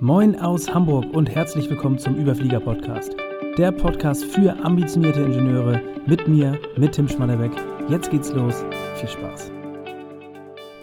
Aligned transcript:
Moin 0.00 0.38
aus 0.38 0.68
Hamburg 0.74 1.06
und 1.14 1.30
herzlich 1.30 1.70
willkommen 1.70 1.98
zum 1.98 2.16
Überflieger 2.16 2.60
Podcast. 2.60 3.16
Der 3.56 3.72
Podcast 3.72 4.26
für 4.26 4.54
ambitionierte 4.62 5.22
Ingenieure 5.22 5.80
mit 6.06 6.28
mir, 6.28 6.60
mit 6.76 6.92
Tim 6.92 7.08
Schmannebeck. 7.08 7.52
Jetzt 7.88 8.10
geht's 8.10 8.30
los. 8.30 8.62
Viel 8.96 9.08
Spaß. 9.08 9.50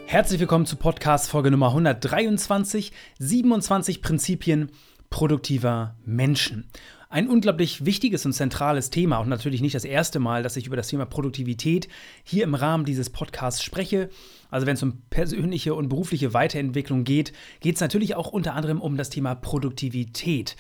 Herzlich 0.07 0.39
willkommen 0.39 0.65
zu 0.65 0.78
Podcast 0.78 1.29
Folge 1.29 1.52
Nummer 1.52 1.68
123, 1.68 2.91
27 3.20 4.02
Prinzipien 4.02 4.72
produktiver 5.12 5.94
Menschen. 6.04 6.68
Ein 7.14 7.28
unglaublich 7.28 7.86
wichtiges 7.86 8.26
und 8.26 8.34
zentrales 8.34 8.90
Thema 8.90 9.20
und 9.20 9.30
natürlich 9.30 9.62
nicht 9.62 9.76
das 9.76 9.86
erste 9.86 10.18
Mal, 10.18 10.42
dass 10.42 10.58
ich 10.58 10.66
über 10.66 10.76
das 10.76 10.88
Thema 10.88 11.06
Produktivität 11.06 11.88
hier 12.24 12.44
im 12.44 12.56
Rahmen 12.56 12.86
dieses 12.86 13.12
Podcasts 13.12 13.62
spreche. 13.62 14.10
Also 14.50 14.66
wenn 14.66 14.74
es 14.74 14.82
um 14.82 15.04
persönliche 15.12 15.76
und 15.76 15.90
berufliche 15.90 16.34
Weiterentwicklung 16.34 17.04
geht, 17.04 17.31
geht 17.59 17.76
es 17.76 17.81
natürlich 17.81 18.16
auch 18.16 18.31
unter 18.31 18.55
anderem 18.55 18.81
um 18.81 18.98
das 18.98 19.12
Thema 19.12 19.36
Produktivität. 19.36 20.55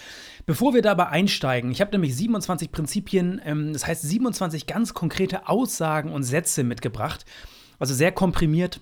Bevor 0.45 0.75
wir 0.75 0.83
dabei 0.83 1.07
einsteigen, 1.07 1.71
ich 1.71 1.81
habe 1.81 1.89
nämlich 1.89 2.15
27 2.15 2.71
Prinzipien, 2.71 3.41
ähm, 3.43 3.73
das 3.73 3.87
heißt 3.87 4.03
27 4.03 4.67
ganz 4.67 4.93
konkrete 4.93 5.47
Aussagen 5.49 6.11
und 6.11 6.21
Sätze 6.21 6.63
mitgebracht. 6.63 7.25
Also 7.79 7.95
sehr 7.95 8.11
komprimiert 8.11 8.79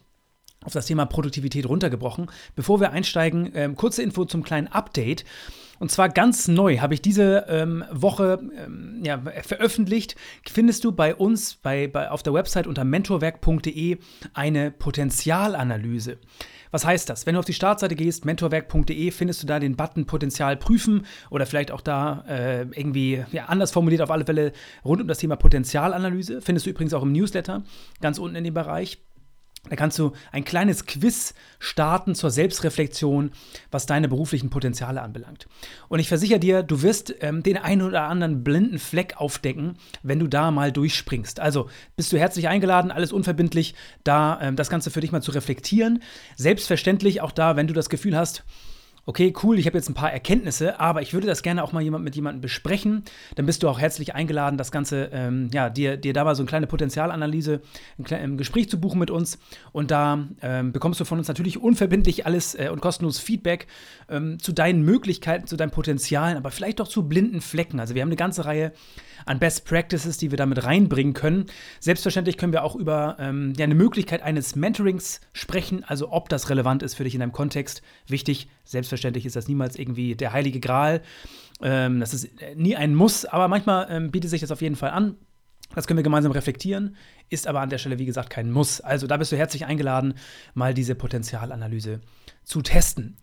auf 0.63 0.73
das 0.73 0.85
Thema 0.85 1.05
Produktivität 1.05 1.67
runtergebrochen. 1.67 2.29
Bevor 2.55 2.79
wir 2.79 2.91
einsteigen, 2.91 3.51
ähm, 3.55 3.75
kurze 3.75 4.03
Info 4.03 4.25
zum 4.25 4.43
kleinen 4.43 4.67
Update. 4.67 5.25
Und 5.79 5.89
zwar 5.89 6.09
ganz 6.09 6.47
neu 6.47 6.77
habe 6.77 6.93
ich 6.93 7.01
diese 7.01 7.47
ähm, 7.49 7.83
Woche 7.91 8.39
ähm, 8.55 9.01
ja, 9.03 9.19
veröffentlicht. 9.41 10.15
Findest 10.47 10.83
du 10.83 10.91
bei 10.91 11.15
uns 11.15 11.55
bei, 11.55 11.87
bei, 11.87 12.11
auf 12.11 12.21
der 12.21 12.35
Website 12.35 12.67
unter 12.67 12.83
mentorwerk.de 12.83 13.97
eine 14.35 14.69
Potenzialanalyse. 14.69 16.19
Was 16.69 16.85
heißt 16.85 17.09
das? 17.09 17.25
Wenn 17.25 17.33
du 17.33 17.39
auf 17.39 17.45
die 17.45 17.53
Startseite 17.53 17.95
gehst, 17.95 18.25
mentorwerk.de, 18.25 19.09
findest 19.09 19.41
du 19.41 19.47
da 19.47 19.59
den 19.59 19.75
Button 19.75 20.05
Potenzial 20.05 20.55
prüfen 20.55 21.07
oder 21.31 21.47
vielleicht 21.47 21.71
auch 21.71 21.81
da 21.81 22.25
äh, 22.27 22.61
irgendwie 22.61 23.25
ja, 23.31 23.45
anders 23.45 23.71
formuliert 23.71 24.01
auf 24.01 24.11
alle 24.11 24.25
Fälle 24.25 24.53
rund 24.85 25.01
um 25.01 25.07
das 25.07 25.17
Thema 25.17 25.35
Potenzialanalyse. 25.35 26.41
Findest 26.41 26.67
du 26.67 26.69
übrigens 26.69 26.93
auch 26.93 27.01
im 27.01 27.11
Newsletter 27.11 27.63
ganz 28.01 28.19
unten 28.19 28.35
in 28.35 28.43
dem 28.43 28.53
Bereich. 28.53 28.99
Da 29.69 29.75
kannst 29.75 29.99
du 29.99 30.13
ein 30.31 30.43
kleines 30.43 30.85
Quiz 30.85 31.35
starten 31.59 32.15
zur 32.15 32.31
Selbstreflexion, 32.31 33.31
was 33.69 33.85
deine 33.85 34.07
beruflichen 34.07 34.49
Potenziale 34.49 35.01
anbelangt. 35.01 35.47
Und 35.87 35.99
ich 35.99 36.07
versichere 36.07 36.39
dir, 36.39 36.63
du 36.63 36.81
wirst 36.81 37.13
ähm, 37.21 37.43
den 37.43 37.57
einen 37.57 37.83
oder 37.83 38.03
anderen 38.03 38.43
blinden 38.43 38.79
Fleck 38.79 39.17
aufdecken, 39.17 39.77
wenn 40.01 40.19
du 40.19 40.27
da 40.27 40.49
mal 40.49 40.71
durchspringst. 40.71 41.39
Also 41.39 41.69
bist 41.95 42.11
du 42.11 42.17
herzlich 42.17 42.47
eingeladen, 42.47 42.89
alles 42.89 43.13
unverbindlich, 43.13 43.75
da 44.03 44.39
ähm, 44.41 44.55
das 44.55 44.69
Ganze 44.69 44.89
für 44.89 44.99
dich 44.99 45.11
mal 45.11 45.21
zu 45.21 45.31
reflektieren. 45.31 46.01
Selbstverständlich 46.35 47.21
auch 47.21 47.31
da, 47.31 47.55
wenn 47.55 47.67
du 47.67 47.73
das 47.73 47.89
Gefühl 47.89 48.17
hast, 48.17 48.43
okay, 49.11 49.33
cool, 49.43 49.59
ich 49.59 49.65
habe 49.65 49.77
jetzt 49.77 49.89
ein 49.89 49.93
paar 49.93 50.13
Erkenntnisse, 50.13 50.79
aber 50.79 51.01
ich 51.01 51.13
würde 51.13 51.27
das 51.27 51.43
gerne 51.43 51.65
auch 51.65 51.73
mal 51.73 51.83
jemand, 51.83 52.05
mit 52.05 52.15
jemandem 52.15 52.39
besprechen. 52.39 53.03
Dann 53.35 53.45
bist 53.45 53.61
du 53.61 53.67
auch 53.67 53.77
herzlich 53.77 54.15
eingeladen, 54.15 54.57
das 54.57 54.71
Ganze, 54.71 55.09
ähm, 55.11 55.49
ja, 55.53 55.69
dir, 55.69 55.97
dir 55.97 56.13
da 56.13 56.23
mal 56.23 56.33
so 56.33 56.43
eine 56.43 56.47
kleine 56.47 56.65
Potenzialanalyse, 56.65 57.59
ein, 57.99 58.05
ein 58.05 58.37
Gespräch 58.37 58.69
zu 58.69 58.79
buchen 58.79 58.99
mit 58.99 59.11
uns. 59.11 59.37
Und 59.73 59.91
da 59.91 60.29
ähm, 60.41 60.71
bekommst 60.71 61.01
du 61.01 61.03
von 61.03 61.17
uns 61.17 61.27
natürlich 61.27 61.57
unverbindlich 61.57 62.25
alles 62.25 62.55
äh, 62.55 62.69
und 62.71 62.79
kostenlos 62.79 63.19
Feedback 63.19 63.67
ähm, 64.07 64.39
zu 64.39 64.53
deinen 64.53 64.81
Möglichkeiten, 64.83 65.45
zu 65.45 65.57
deinen 65.57 65.71
Potenzialen, 65.71 66.37
aber 66.37 66.49
vielleicht 66.49 66.79
auch 66.79 66.87
zu 66.87 67.09
blinden 67.09 67.41
Flecken. 67.41 67.81
Also 67.81 67.95
wir 67.95 68.03
haben 68.03 68.09
eine 68.09 68.15
ganze 68.15 68.45
Reihe 68.45 68.71
an 69.25 69.39
Best 69.39 69.65
Practices, 69.65 70.17
die 70.19 70.31
wir 70.31 70.37
damit 70.37 70.63
reinbringen 70.63 71.13
können. 71.13 71.47
Selbstverständlich 71.81 72.37
können 72.37 72.53
wir 72.53 72.63
auch 72.63 72.77
über 72.77 73.17
ähm, 73.19 73.51
ja, 73.57 73.65
eine 73.65 73.75
Möglichkeit 73.75 74.21
eines 74.21 74.55
Mentorings 74.55 75.19
sprechen, 75.33 75.83
also 75.83 76.13
ob 76.13 76.29
das 76.29 76.49
relevant 76.49 76.81
ist 76.81 76.95
für 76.95 77.03
dich 77.03 77.13
in 77.13 77.19
deinem 77.19 77.33
Kontext. 77.33 77.81
Wichtig, 78.07 78.47
selbstverständlich 78.63 79.00
ist 79.09 79.35
das 79.35 79.47
niemals 79.47 79.77
irgendwie 79.77 80.15
der 80.15 80.33
heilige 80.33 80.59
Gral. 80.59 81.01
Ähm, 81.61 81.99
das 81.99 82.13
ist 82.13 82.29
nie 82.55 82.75
ein 82.75 82.95
Muss, 82.95 83.25
aber 83.25 83.47
manchmal 83.47 83.87
ähm, 83.89 84.11
bietet 84.11 84.29
sich 84.29 84.41
das 84.41 84.51
auf 84.51 84.61
jeden 84.61 84.75
Fall 84.75 84.91
an. 84.91 85.15
Das 85.75 85.87
können 85.87 85.97
wir 85.97 86.03
gemeinsam 86.03 86.33
reflektieren, 86.33 86.97
ist 87.29 87.47
aber 87.47 87.61
an 87.61 87.69
der 87.69 87.77
Stelle, 87.77 87.97
wie 87.97 88.05
gesagt, 88.05 88.29
kein 88.29 88.51
Muss. 88.51 88.81
Also 88.81 89.07
da 89.07 89.17
bist 89.17 89.31
du 89.31 89.37
herzlich 89.37 89.65
eingeladen, 89.65 90.15
mal 90.53 90.73
diese 90.73 90.95
Potenzialanalyse 90.95 92.01
zu 92.43 92.61
testen. 92.61 93.17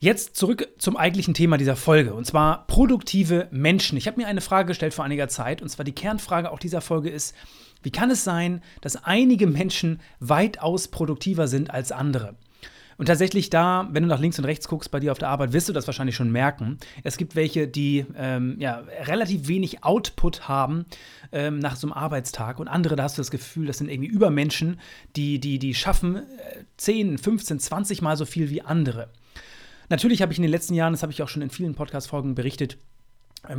Jetzt 0.00 0.36
zurück 0.36 0.68
zum 0.78 0.96
eigentlichen 0.96 1.34
Thema 1.34 1.56
dieser 1.56 1.74
Folge, 1.74 2.14
und 2.14 2.24
zwar 2.24 2.68
produktive 2.68 3.48
Menschen. 3.50 3.98
Ich 3.98 4.06
habe 4.06 4.20
mir 4.20 4.28
eine 4.28 4.40
Frage 4.40 4.68
gestellt 4.68 4.94
vor 4.94 5.04
einiger 5.04 5.28
Zeit, 5.28 5.60
und 5.60 5.68
zwar 5.68 5.84
die 5.84 5.94
Kernfrage 5.94 6.52
auch 6.52 6.60
dieser 6.60 6.80
Folge 6.80 7.10
ist, 7.10 7.34
wie 7.82 7.90
kann 7.90 8.10
es 8.10 8.22
sein, 8.22 8.62
dass 8.80 9.02
einige 9.04 9.48
Menschen 9.48 10.00
weitaus 10.20 10.86
produktiver 10.86 11.48
sind 11.48 11.72
als 11.72 11.90
andere? 11.90 12.36
Und 12.98 13.06
tatsächlich 13.06 13.48
da, 13.48 13.88
wenn 13.92 14.02
du 14.02 14.08
nach 14.08 14.18
links 14.18 14.38
und 14.40 14.44
rechts 14.44 14.66
guckst 14.66 14.90
bei 14.90 14.98
dir 14.98 15.12
auf 15.12 15.18
der 15.18 15.28
Arbeit, 15.28 15.52
wirst 15.52 15.68
du 15.68 15.72
das 15.72 15.86
wahrscheinlich 15.86 16.16
schon 16.16 16.32
merken. 16.32 16.78
Es 17.04 17.16
gibt 17.16 17.36
welche, 17.36 17.68
die 17.68 18.04
ähm, 18.16 18.56
ja, 18.58 18.82
relativ 19.04 19.46
wenig 19.46 19.84
Output 19.84 20.48
haben 20.48 20.84
ähm, 21.30 21.60
nach 21.60 21.76
so 21.76 21.86
einem 21.86 21.92
Arbeitstag 21.92 22.58
und 22.58 22.66
andere, 22.66 22.96
da 22.96 23.04
hast 23.04 23.16
du 23.16 23.20
das 23.20 23.30
Gefühl, 23.30 23.66
das 23.68 23.78
sind 23.78 23.88
irgendwie 23.88 24.08
Übermenschen, 24.08 24.80
die, 25.14 25.38
die, 25.38 25.60
die 25.60 25.74
schaffen 25.74 26.16
äh, 26.16 26.64
10, 26.76 27.18
15, 27.18 27.60
20 27.60 28.02
Mal 28.02 28.16
so 28.16 28.24
viel 28.24 28.50
wie 28.50 28.62
andere. 28.62 29.10
Natürlich 29.90 30.20
habe 30.20 30.32
ich 30.32 30.38
in 30.38 30.42
den 30.42 30.50
letzten 30.50 30.74
Jahren, 30.74 30.92
das 30.92 31.02
habe 31.02 31.12
ich 31.12 31.22
auch 31.22 31.28
schon 31.28 31.42
in 31.42 31.50
vielen 31.50 31.76
Podcast-Folgen 31.76 32.34
berichtet, 32.34 32.78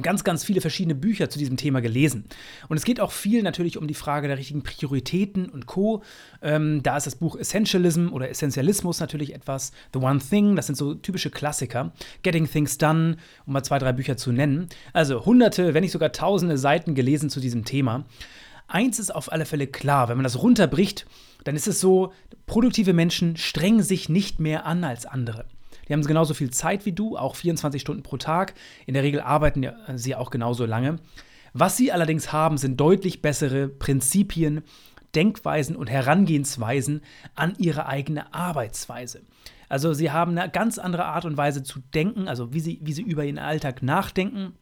ganz, 0.02 0.24
ganz 0.24 0.44
viele 0.44 0.62
verschiedene 0.62 0.96
Bücher 0.96 1.30
zu 1.30 1.40
diesem 1.40 1.58
Thema 1.58 1.82
gelesen. 1.82 2.26
Und 2.68 2.78
es 2.78 2.84
geht 2.84 3.00
auch 3.00 3.12
viel 3.12 3.44
natürlich 3.44 3.78
um 3.78 3.88
die 3.88 3.94
Frage 3.94 4.28
der 4.28 4.38
richtigen 4.38 4.62
Prioritäten 4.62 5.50
und 5.50 5.66
Co. 5.66 6.04
Ähm, 6.42 6.84
da 6.84 6.98
ist 6.98 7.08
das 7.08 7.16
Buch 7.16 7.36
Essentialism 7.38 8.10
oder 8.10 8.30
Essentialismus 8.30 9.00
natürlich 9.00 9.34
etwas. 9.34 9.72
The 9.94 10.00
One 10.00 10.20
Thing, 10.20 10.56
das 10.56 10.68
sind 10.68 10.76
so 10.76 10.96
typische 10.96 11.30
Klassiker. 11.30 11.94
Getting 12.24 12.50
Things 12.50 12.78
Done, 12.78 13.18
um 13.46 13.54
mal 13.54 13.64
zwei, 13.64 13.80
drei 13.80 13.94
Bücher 13.94 14.18
zu 14.18 14.32
nennen. 14.32 14.68
Also 14.94 15.26
hunderte, 15.26 15.74
wenn 15.74 15.82
nicht 15.82 15.94
sogar 15.94 16.12
tausende 16.12 16.58
Seiten 16.58 16.94
gelesen 16.94 17.30
zu 17.30 17.40
diesem 17.40 17.66
Thema. 17.66 18.06
Eins 18.68 19.00
ist 19.00 19.14
auf 19.16 19.32
alle 19.32 19.46
Fälle 19.46 19.66
klar, 19.66 20.10
wenn 20.10 20.18
man 20.18 20.24
das 20.24 20.42
runterbricht, 20.42 21.08
dann 21.44 21.56
ist 21.56 21.68
es 21.68 21.80
so, 21.80 22.14
produktive 22.46 22.94
Menschen 22.94 23.36
strengen 23.38 23.82
sich 23.82 24.10
nicht 24.10 24.40
mehr 24.40 24.66
an 24.66 24.84
als 24.84 25.06
andere. 25.06 25.46
Die 25.90 25.94
haben 25.94 26.04
genauso 26.04 26.36
viel 26.36 26.52
Zeit 26.52 26.86
wie 26.86 26.94
du, 26.94 27.18
auch 27.18 27.36
24 27.36 27.82
Stunden 27.82 28.04
pro 28.04 28.18
Tag. 28.18 28.54
In 28.86 28.94
der 28.94 29.04
Regel 29.04 29.22
arbeiten 29.22 29.68
sie 29.96 30.16
auch 30.16 30.30
genauso 30.30 30.66
lange. 30.66 30.98
Was 31.54 31.78
sie 31.78 31.92
allerdings 31.92 32.32
haben, 32.32 32.58
sind 32.58 32.80
deutlich 32.80 33.24
bessere 33.24 33.68
Prinzipien, 33.68 34.62
Denkweisen 35.16 35.76
und 35.76 35.90
Herangehensweisen 35.90 37.02
an 37.34 37.56
ihre 37.58 37.88
eigene 37.88 38.34
Arbeitsweise. 38.34 39.24
Also 39.68 39.94
sie 39.94 40.12
haben 40.12 40.38
eine 40.38 40.50
ganz 40.52 40.78
andere 40.78 41.06
Art 41.06 41.26
und 41.26 41.38
Weise 41.38 41.64
zu 41.64 41.80
denken, 41.94 42.28
also 42.28 42.54
wie 42.54 42.60
sie, 42.60 42.80
wie 42.84 42.94
sie 42.94 43.02
über 43.02 43.26
ihren 43.26 43.40
Alltag 43.40 43.82
nachdenken 43.82 44.54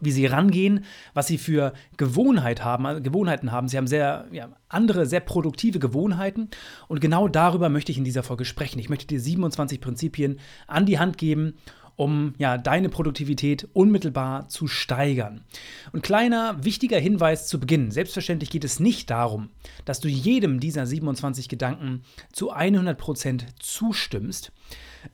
wie 0.00 0.12
sie 0.12 0.26
rangehen, 0.26 0.84
was 1.14 1.26
sie 1.26 1.38
für 1.38 1.72
Gewohnheit 1.96 2.64
haben, 2.64 2.86
also 2.86 3.02
Gewohnheiten 3.02 3.52
haben. 3.52 3.68
Sie 3.68 3.76
haben 3.76 3.86
sehr 3.86 4.26
ja, 4.32 4.50
andere, 4.68 5.06
sehr 5.06 5.20
produktive 5.20 5.78
Gewohnheiten 5.78 6.48
und 6.88 7.00
genau 7.00 7.28
darüber 7.28 7.68
möchte 7.68 7.92
ich 7.92 7.98
in 7.98 8.04
dieser 8.04 8.22
Folge 8.22 8.44
sprechen. 8.44 8.78
Ich 8.78 8.88
möchte 8.88 9.06
dir 9.06 9.20
27 9.20 9.80
Prinzipien 9.80 10.38
an 10.66 10.86
die 10.86 10.98
Hand 10.98 11.18
geben, 11.18 11.54
um 11.96 12.34
ja, 12.36 12.58
deine 12.58 12.90
Produktivität 12.90 13.68
unmittelbar 13.72 14.48
zu 14.48 14.68
steigern. 14.68 15.44
Und 15.92 16.02
kleiner, 16.02 16.62
wichtiger 16.62 16.98
Hinweis 16.98 17.48
zu 17.48 17.58
Beginn. 17.58 17.90
Selbstverständlich 17.90 18.50
geht 18.50 18.64
es 18.64 18.80
nicht 18.80 19.10
darum, 19.10 19.48
dass 19.86 20.00
du 20.00 20.08
jedem 20.08 20.60
dieser 20.60 20.86
27 20.86 21.48
Gedanken 21.48 22.02
zu 22.32 22.54
100% 22.54 23.44
zustimmst. 23.58 24.52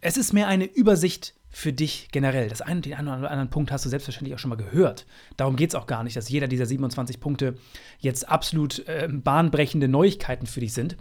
Es 0.00 0.16
ist 0.16 0.32
mehr 0.32 0.48
eine 0.48 0.64
Übersicht 0.64 1.34
für 1.52 1.72
dich 1.72 2.08
generell? 2.10 2.48
Das 2.48 2.62
eine, 2.62 2.80
den 2.80 2.94
einen 2.94 3.08
oder 3.08 3.30
anderen 3.30 3.50
Punkt 3.50 3.70
hast 3.70 3.84
du 3.84 3.90
selbstverständlich 3.90 4.34
auch 4.34 4.38
schon 4.38 4.48
mal 4.48 4.56
gehört. 4.56 5.06
Darum 5.36 5.54
geht 5.54 5.70
es 5.70 5.74
auch 5.74 5.86
gar 5.86 6.02
nicht, 6.02 6.16
dass 6.16 6.30
jeder 6.30 6.48
dieser 6.48 6.64
27 6.64 7.20
Punkte 7.20 7.54
jetzt 7.98 8.28
absolut 8.28 8.86
äh, 8.88 9.08
bahnbrechende 9.10 9.86
Neuigkeiten 9.86 10.46
für 10.46 10.60
dich 10.60 10.72
sind. 10.72 10.96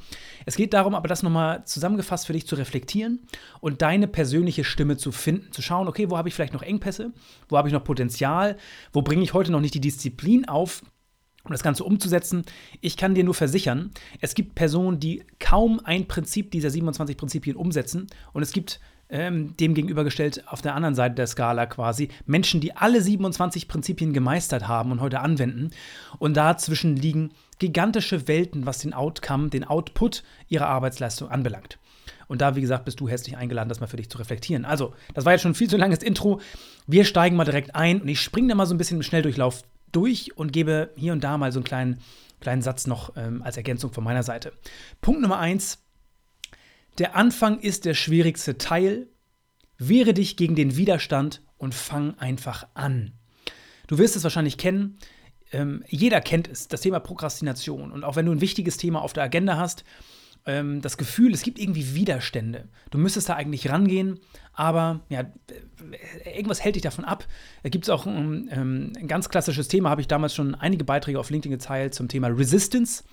Es 0.46 0.58
geht 0.58 0.74
darum, 0.74 0.94
aber 0.94 1.08
das 1.08 1.24
nochmal 1.24 1.64
zusammengefasst 1.64 2.28
für 2.28 2.34
dich 2.34 2.46
zu 2.46 2.56
reflektieren 2.56 3.22
und 3.62 3.82
deine 3.82 4.08
persönliche 4.08 4.66
Stimme 4.66 4.98
zu 4.98 5.14
finden, 5.14 5.52
zu 5.54 5.62
schauen, 5.62 5.88
okay, 5.88 6.10
wo 6.10 6.18
habe 6.18 6.28
ich 6.28 6.36
vielleicht 6.36 6.54
noch 6.54 6.64
Engpässe, 6.64 7.14
wo 7.48 7.58
habe 7.58 7.70
ich 7.70 7.74
noch 7.74 7.84
Potenzial, 7.84 8.58
wo 8.92 9.02
bringe 9.02 9.24
ich 9.24 9.34
heute 9.34 9.54
noch 9.54 9.62
nicht 9.62 9.74
die 9.74 9.82
Disziplin 9.82 10.48
auf, 10.50 10.84
um 11.44 11.52
das 11.52 11.64
Ganze 11.64 11.84
umzusetzen. 11.86 12.44
Ich 12.82 12.98
kann 12.98 13.16
dir 13.16 13.24
nur 13.24 13.34
versichern, 13.34 13.92
es 14.20 14.36
gibt 14.36 14.56
Personen, 14.56 15.00
die 15.00 15.24
kaum 15.40 15.80
ein 15.84 16.08
Prinzip 16.08 16.52
dieser 16.52 16.70
27 16.70 17.18
Prinzipien 17.18 17.56
umsetzen 17.56 18.08
und 18.34 18.44
es 18.44 18.52
gibt 18.52 18.80
ähm, 19.12 19.56
dem 19.58 19.74
gegenübergestellt 19.74 20.48
auf 20.48 20.62
der 20.62 20.74
anderen 20.74 20.96
Seite 20.96 21.16
der 21.16 21.28
Skala 21.28 21.66
quasi 21.66 22.10
Menschen, 22.26 22.62
die 22.62 22.76
alle 22.76 23.02
27 23.02 23.68
Prinzipien 23.68 24.14
gemeistert 24.14 24.68
haben 24.68 24.92
und 24.92 25.02
heute 25.02 25.20
anwenden. 25.20 25.72
Und 26.18 26.38
dazwischen 26.38 26.96
liegen 26.96 27.32
gigantische 27.60 28.28
Welten, 28.28 28.66
was 28.66 28.80
den 28.80 28.94
Outcome, 28.94 29.50
den 29.50 29.66
Output 29.66 30.24
ihrer 30.48 30.68
Arbeitsleistung 30.68 31.30
anbelangt. 31.30 31.78
Und 32.28 32.42
da, 32.42 32.56
wie 32.56 32.62
gesagt, 32.62 32.86
bist 32.86 33.02
du 33.02 33.10
herzlich 33.10 33.36
eingeladen, 33.36 33.68
das 33.68 33.82
mal 33.82 33.88
für 33.88 33.98
dich 33.98 34.10
zu 34.10 34.18
reflektieren. 34.18 34.64
Also, 34.64 34.94
das 35.14 35.26
war 35.26 35.34
jetzt 35.34 35.42
schon 35.42 35.52
ein 35.52 35.56
viel 35.56 35.70
zu 35.70 35.76
langes 35.76 36.00
Intro. 36.00 36.40
Wir 36.88 37.04
steigen 37.04 37.36
mal 37.36 37.44
direkt 37.44 37.76
ein 37.76 38.02
und 38.02 38.08
ich 38.08 38.22
springe 38.22 38.48
da 38.48 38.56
mal 38.56 38.66
so 38.66 38.74
ein 38.74 38.78
bisschen 38.78 38.98
im 38.98 39.04
Schnelldurchlauf 39.04 39.64
durch 39.92 40.38
und 40.38 40.54
gebe 40.54 40.92
hier 40.96 41.12
und 41.12 41.24
da 41.24 41.38
mal 41.38 41.52
so 41.52 41.60
einen 41.60 41.66
kleinen, 41.66 42.00
kleinen 42.40 42.62
Satz 42.62 42.88
noch 42.88 43.18
ähm, 43.18 43.42
als 43.44 43.58
Ergänzung 43.58 43.92
von 43.92 44.06
meiner 44.06 44.24
Seite. 44.24 44.54
Punkt 45.02 45.22
Nummer 45.22 45.40
eins: 45.40 45.84
der 46.98 47.16
Anfang 47.16 47.60
ist 47.60 47.86
der 47.86 47.94
schwierigste 47.94 48.58
Teil. 48.58 49.08
Wehre 49.78 50.14
dich 50.14 50.38
gegen 50.38 50.56
den 50.56 50.78
Widerstand 50.78 51.42
und 51.58 51.74
fang 51.74 52.18
einfach 52.20 52.68
an. 52.74 53.14
Du 53.88 53.98
wirst 53.98 54.16
es 54.16 54.24
wahrscheinlich 54.24 54.58
kennen. 54.58 54.98
Ähm, 55.52 55.84
jeder 55.88 56.22
kennt 56.22 56.48
es, 56.48 56.68
das 56.68 56.82
Thema 56.82 57.00
Prokrastination. 57.00 57.92
Und 57.92 58.04
auch 58.04 58.16
wenn 58.16 58.26
du 58.26 58.32
ein 58.32 58.42
wichtiges 58.42 58.78
Thema 58.78 59.02
auf 59.02 59.14
der 59.14 59.24
Agenda 59.24 59.58
hast, 59.58 59.84
ähm, 60.46 60.82
das 60.82 60.98
Gefühl, 60.98 61.34
es 61.34 61.44
gibt 61.44 61.60
irgendwie 61.60 61.94
Widerstände. 61.94 62.68
Du 62.90 62.98
müsstest 62.98 63.30
da 63.30 63.36
eigentlich 63.36 63.70
rangehen, 63.70 64.20
aber 64.54 65.02
ja, 65.10 65.26
irgendwas 66.36 66.64
hält 66.64 66.76
dich 66.76 66.82
davon 66.82 67.06
ab. 67.06 67.28
Da 67.64 67.70
gibt 67.70 67.86
es 67.86 67.90
auch 67.90 68.06
ein, 68.06 68.50
ähm, 68.52 68.94
ein 68.98 69.08
ganz 69.08 69.30
klassisches 69.30 69.68
Thema, 69.68 69.90
habe 69.90 70.02
ich 70.02 70.08
damals 70.08 70.34
schon 70.34 70.56
einige 70.56 70.84
Beiträge 70.84 71.20
auf 71.20 71.30
LinkedIn 71.30 71.58
geteilt 71.58 71.94
zum 71.94 72.08
Thema 72.08 72.28
Resistance. 72.28 73.04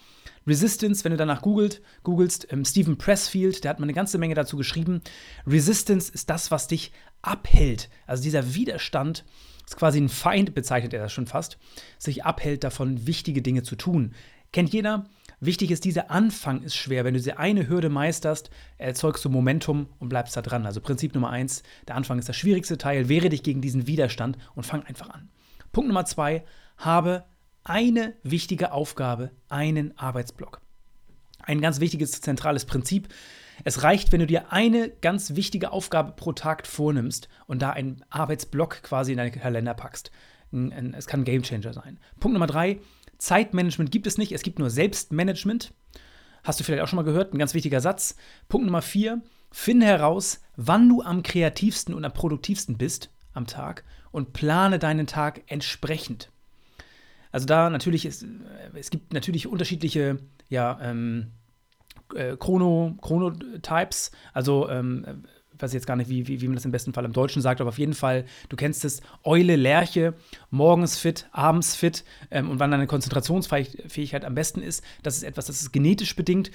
Resistance, 0.46 1.04
wenn 1.04 1.12
du 1.12 1.18
danach 1.18 1.42
googelt, 1.42 1.82
googelst, 2.02 2.52
ähm, 2.52 2.64
Stephen 2.64 2.98
Pressfield, 2.98 3.64
der 3.64 3.70
hat 3.70 3.78
mal 3.78 3.84
eine 3.84 3.92
ganze 3.92 4.18
Menge 4.18 4.34
dazu 4.34 4.56
geschrieben. 4.56 5.00
Resistance 5.46 6.10
ist 6.12 6.30
das, 6.30 6.50
was 6.50 6.68
dich 6.68 6.92
abhält. 7.22 7.88
Also 8.06 8.22
dieser 8.22 8.54
Widerstand 8.54 9.24
ist 9.66 9.76
quasi 9.76 10.00
ein 10.00 10.08
Feind, 10.08 10.54
bezeichnet 10.54 10.94
er 10.94 11.02
das 11.02 11.12
schon 11.12 11.26
fast, 11.26 11.58
sich 11.98 12.24
abhält 12.24 12.64
davon, 12.64 13.06
wichtige 13.06 13.42
Dinge 13.42 13.62
zu 13.62 13.76
tun. 13.76 14.14
Kennt 14.52 14.72
jeder? 14.72 15.04
Wichtig 15.40 15.70
ist, 15.70 15.84
dieser 15.84 16.10
Anfang 16.10 16.62
ist 16.62 16.74
schwer. 16.74 17.04
Wenn 17.04 17.14
du 17.14 17.20
diese 17.20 17.38
eine 17.38 17.68
Hürde 17.68 17.90
meisterst, 17.90 18.50
erzeugst 18.76 19.24
du 19.24 19.28
Momentum 19.28 19.86
und 19.98 20.08
bleibst 20.08 20.36
da 20.36 20.42
dran. 20.42 20.66
Also 20.66 20.80
Prinzip 20.80 21.14
Nummer 21.14 21.30
eins, 21.30 21.62
der 21.86 21.94
Anfang 21.94 22.18
ist 22.18 22.28
das 22.28 22.36
schwierigste 22.36 22.78
Teil. 22.78 23.08
Wehre 23.08 23.28
dich 23.28 23.42
gegen 23.42 23.60
diesen 23.60 23.86
Widerstand 23.86 24.38
und 24.54 24.64
fang 24.64 24.82
einfach 24.82 25.10
an. 25.10 25.28
Punkt 25.70 25.88
Nummer 25.88 26.06
zwei, 26.06 26.44
habe 26.76 27.24
eine 27.68 28.14
wichtige 28.22 28.72
Aufgabe, 28.72 29.30
einen 29.48 29.96
Arbeitsblock. 29.98 30.60
Ein 31.42 31.60
ganz 31.60 31.80
wichtiges 31.80 32.20
zentrales 32.20 32.64
Prinzip. 32.64 33.08
Es 33.64 33.82
reicht, 33.82 34.12
wenn 34.12 34.20
du 34.20 34.26
dir 34.26 34.52
eine 34.52 34.88
ganz 34.88 35.34
wichtige 35.34 35.72
Aufgabe 35.72 36.12
pro 36.12 36.32
Tag 36.32 36.66
vornimmst 36.66 37.28
und 37.46 37.60
da 37.60 37.70
einen 37.70 38.04
Arbeitsblock 38.10 38.82
quasi 38.82 39.12
in 39.12 39.18
deinen 39.18 39.32
Kalender 39.32 39.74
packst. 39.74 40.10
Es 40.92 41.06
kann 41.06 41.20
ein 41.20 41.24
Gamechanger 41.24 41.72
sein. 41.72 41.98
Punkt 42.20 42.34
Nummer 42.34 42.46
drei, 42.46 42.80
Zeitmanagement 43.18 43.90
gibt 43.90 44.06
es 44.06 44.16
nicht, 44.16 44.32
es 44.32 44.42
gibt 44.42 44.58
nur 44.58 44.70
Selbstmanagement. 44.70 45.74
Hast 46.44 46.60
du 46.60 46.64
vielleicht 46.64 46.82
auch 46.82 46.88
schon 46.88 46.98
mal 46.98 47.02
gehört, 47.02 47.34
ein 47.34 47.38
ganz 47.38 47.52
wichtiger 47.52 47.80
Satz. 47.80 48.16
Punkt 48.48 48.64
Nummer 48.64 48.80
vier, 48.80 49.20
finde 49.50 49.86
heraus, 49.86 50.40
wann 50.56 50.88
du 50.88 51.02
am 51.02 51.22
kreativsten 51.22 51.94
und 51.94 52.04
am 52.04 52.14
produktivsten 52.14 52.78
bist 52.78 53.10
am 53.34 53.46
Tag 53.46 53.84
und 54.10 54.32
plane 54.32 54.78
deinen 54.78 55.06
Tag 55.06 55.42
entsprechend. 55.48 56.30
Also 57.38 57.46
da 57.46 57.70
natürlich, 57.70 58.04
ist, 58.04 58.24
äh, 58.24 58.26
es 58.74 58.90
gibt 58.90 59.12
natürlich 59.12 59.46
unterschiedliche, 59.46 60.18
ja, 60.48 60.76
ähm, 60.82 61.28
äh, 62.16 62.36
Chrono, 62.36 62.96
Chronotypes, 63.00 64.10
also 64.32 64.68
ähm, 64.68 65.22
weiß 65.56 65.72
jetzt 65.72 65.86
gar 65.86 65.94
nicht, 65.94 66.10
wie, 66.10 66.26
wie, 66.26 66.40
wie 66.40 66.48
man 66.48 66.56
das 66.56 66.64
im 66.64 66.72
besten 66.72 66.92
Fall 66.92 67.04
im 67.04 67.12
Deutschen 67.12 67.40
sagt, 67.40 67.60
aber 67.60 67.68
auf 67.68 67.78
jeden 67.78 67.94
Fall, 67.94 68.24
du 68.48 68.56
kennst 68.56 68.84
es, 68.84 69.02
Eule, 69.22 69.54
Lerche, 69.54 70.14
morgens 70.50 70.98
fit, 70.98 71.28
abends 71.30 71.76
fit 71.76 72.02
ähm, 72.32 72.50
und 72.50 72.58
wann 72.58 72.72
deine 72.72 72.88
Konzentrationsfähigkeit 72.88 74.24
am 74.24 74.34
besten 74.34 74.60
ist, 74.60 74.82
das 75.04 75.16
ist 75.16 75.22
etwas, 75.22 75.46
das 75.46 75.60
ist 75.60 75.70
genetisch 75.70 76.16
bedingt. 76.16 76.50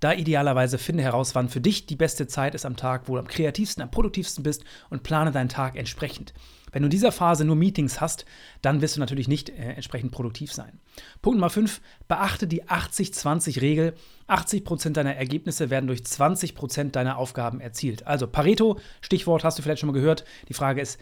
Da 0.00 0.12
idealerweise 0.12 0.78
finde 0.78 1.02
heraus, 1.02 1.34
wann 1.34 1.48
für 1.48 1.60
dich 1.60 1.86
die 1.86 1.96
beste 1.96 2.26
Zeit 2.26 2.54
ist 2.54 2.64
am 2.64 2.76
Tag, 2.76 3.08
wo 3.08 3.14
du 3.14 3.20
am 3.20 3.26
kreativsten, 3.26 3.82
am 3.82 3.90
produktivsten 3.90 4.44
bist 4.44 4.64
und 4.90 5.02
plane 5.02 5.32
deinen 5.32 5.48
Tag 5.48 5.76
entsprechend. 5.76 6.32
Wenn 6.72 6.82
du 6.82 6.86
in 6.86 6.90
dieser 6.90 7.12
Phase 7.12 7.44
nur 7.44 7.56
Meetings 7.56 8.00
hast, 8.00 8.24
dann 8.62 8.80
wirst 8.80 8.96
du 8.96 9.00
natürlich 9.00 9.28
nicht 9.28 9.48
äh, 9.48 9.72
entsprechend 9.72 10.12
produktiv 10.12 10.52
sein. 10.52 10.80
Punkt 11.22 11.38
Nummer 11.38 11.50
5, 11.50 11.80
beachte 12.06 12.46
die 12.46 12.64
80-20-Regel. 12.64 13.94
80% 14.28 14.90
deiner 14.90 15.16
Ergebnisse 15.16 15.70
werden 15.70 15.86
durch 15.86 16.00
20% 16.00 16.90
deiner 16.90 17.16
Aufgaben 17.16 17.60
erzielt. 17.60 18.06
Also 18.06 18.26
Pareto, 18.26 18.78
Stichwort 19.00 19.44
hast 19.44 19.58
du 19.58 19.62
vielleicht 19.62 19.80
schon 19.80 19.88
mal 19.88 19.94
gehört. 19.94 20.24
Die 20.48 20.54
Frage 20.54 20.80
ist, 20.80 21.00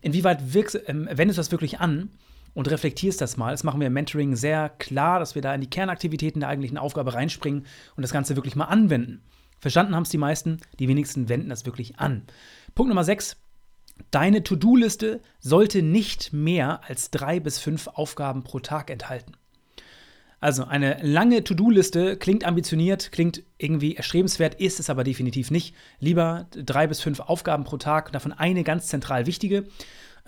inwieweit 0.00 0.54
wirkst, 0.54 0.76
äh, 0.76 0.94
wendest 1.18 1.38
du 1.38 1.40
das 1.40 1.52
wirklich 1.52 1.80
an? 1.80 2.10
Und 2.58 2.68
reflektierst 2.68 3.20
das 3.20 3.36
mal. 3.36 3.52
Das 3.52 3.62
machen 3.62 3.78
wir 3.78 3.86
im 3.86 3.92
Mentoring 3.92 4.34
sehr 4.34 4.68
klar, 4.68 5.20
dass 5.20 5.36
wir 5.36 5.42
da 5.42 5.54
in 5.54 5.60
die 5.60 5.70
Kernaktivitäten 5.70 6.40
der 6.40 6.48
eigentlichen 6.48 6.76
Aufgabe 6.76 7.14
reinspringen 7.14 7.64
und 7.94 8.02
das 8.02 8.12
Ganze 8.12 8.34
wirklich 8.34 8.56
mal 8.56 8.64
anwenden. 8.64 9.22
Verstanden 9.60 9.94
haben 9.94 10.02
es 10.02 10.08
die 10.08 10.18
meisten, 10.18 10.58
die 10.80 10.88
wenigsten 10.88 11.28
wenden 11.28 11.50
das 11.50 11.66
wirklich 11.66 12.00
an. 12.00 12.24
Punkt 12.74 12.88
Nummer 12.88 13.04
6. 13.04 13.36
Deine 14.10 14.42
To-Do-Liste 14.42 15.20
sollte 15.38 15.82
nicht 15.82 16.32
mehr 16.32 16.80
als 16.84 17.12
drei 17.12 17.38
bis 17.38 17.60
fünf 17.60 17.86
Aufgaben 17.86 18.42
pro 18.42 18.58
Tag 18.58 18.90
enthalten. 18.90 19.36
Also 20.40 20.64
eine 20.64 20.98
lange 21.00 21.44
To-Do-Liste 21.44 22.16
klingt 22.16 22.44
ambitioniert, 22.44 23.12
klingt 23.12 23.44
irgendwie 23.58 23.94
erstrebenswert, 23.94 24.56
ist 24.56 24.80
es 24.80 24.90
aber 24.90 25.04
definitiv 25.04 25.52
nicht. 25.52 25.76
Lieber 26.00 26.48
drei 26.50 26.88
bis 26.88 27.00
fünf 27.00 27.20
Aufgaben 27.20 27.62
pro 27.62 27.76
Tag, 27.76 28.10
davon 28.10 28.32
eine 28.32 28.64
ganz 28.64 28.88
zentral 28.88 29.26
wichtige. 29.26 29.68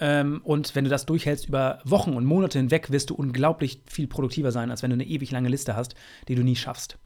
Ähm, 0.00 0.40
und 0.42 0.74
wenn 0.74 0.84
du 0.84 0.90
das 0.90 1.06
durchhältst 1.06 1.46
über 1.48 1.80
Wochen 1.84 2.14
und 2.14 2.24
Monate 2.24 2.58
hinweg, 2.58 2.90
wirst 2.90 3.10
du 3.10 3.14
unglaublich 3.14 3.82
viel 3.86 4.08
produktiver 4.08 4.50
sein, 4.50 4.70
als 4.70 4.82
wenn 4.82 4.90
du 4.90 4.94
eine 4.94 5.06
ewig 5.06 5.30
lange 5.30 5.48
Liste 5.48 5.76
hast, 5.76 5.94
die 6.26 6.34
du 6.34 6.42
nie 6.42 6.56
schaffst. 6.56 6.98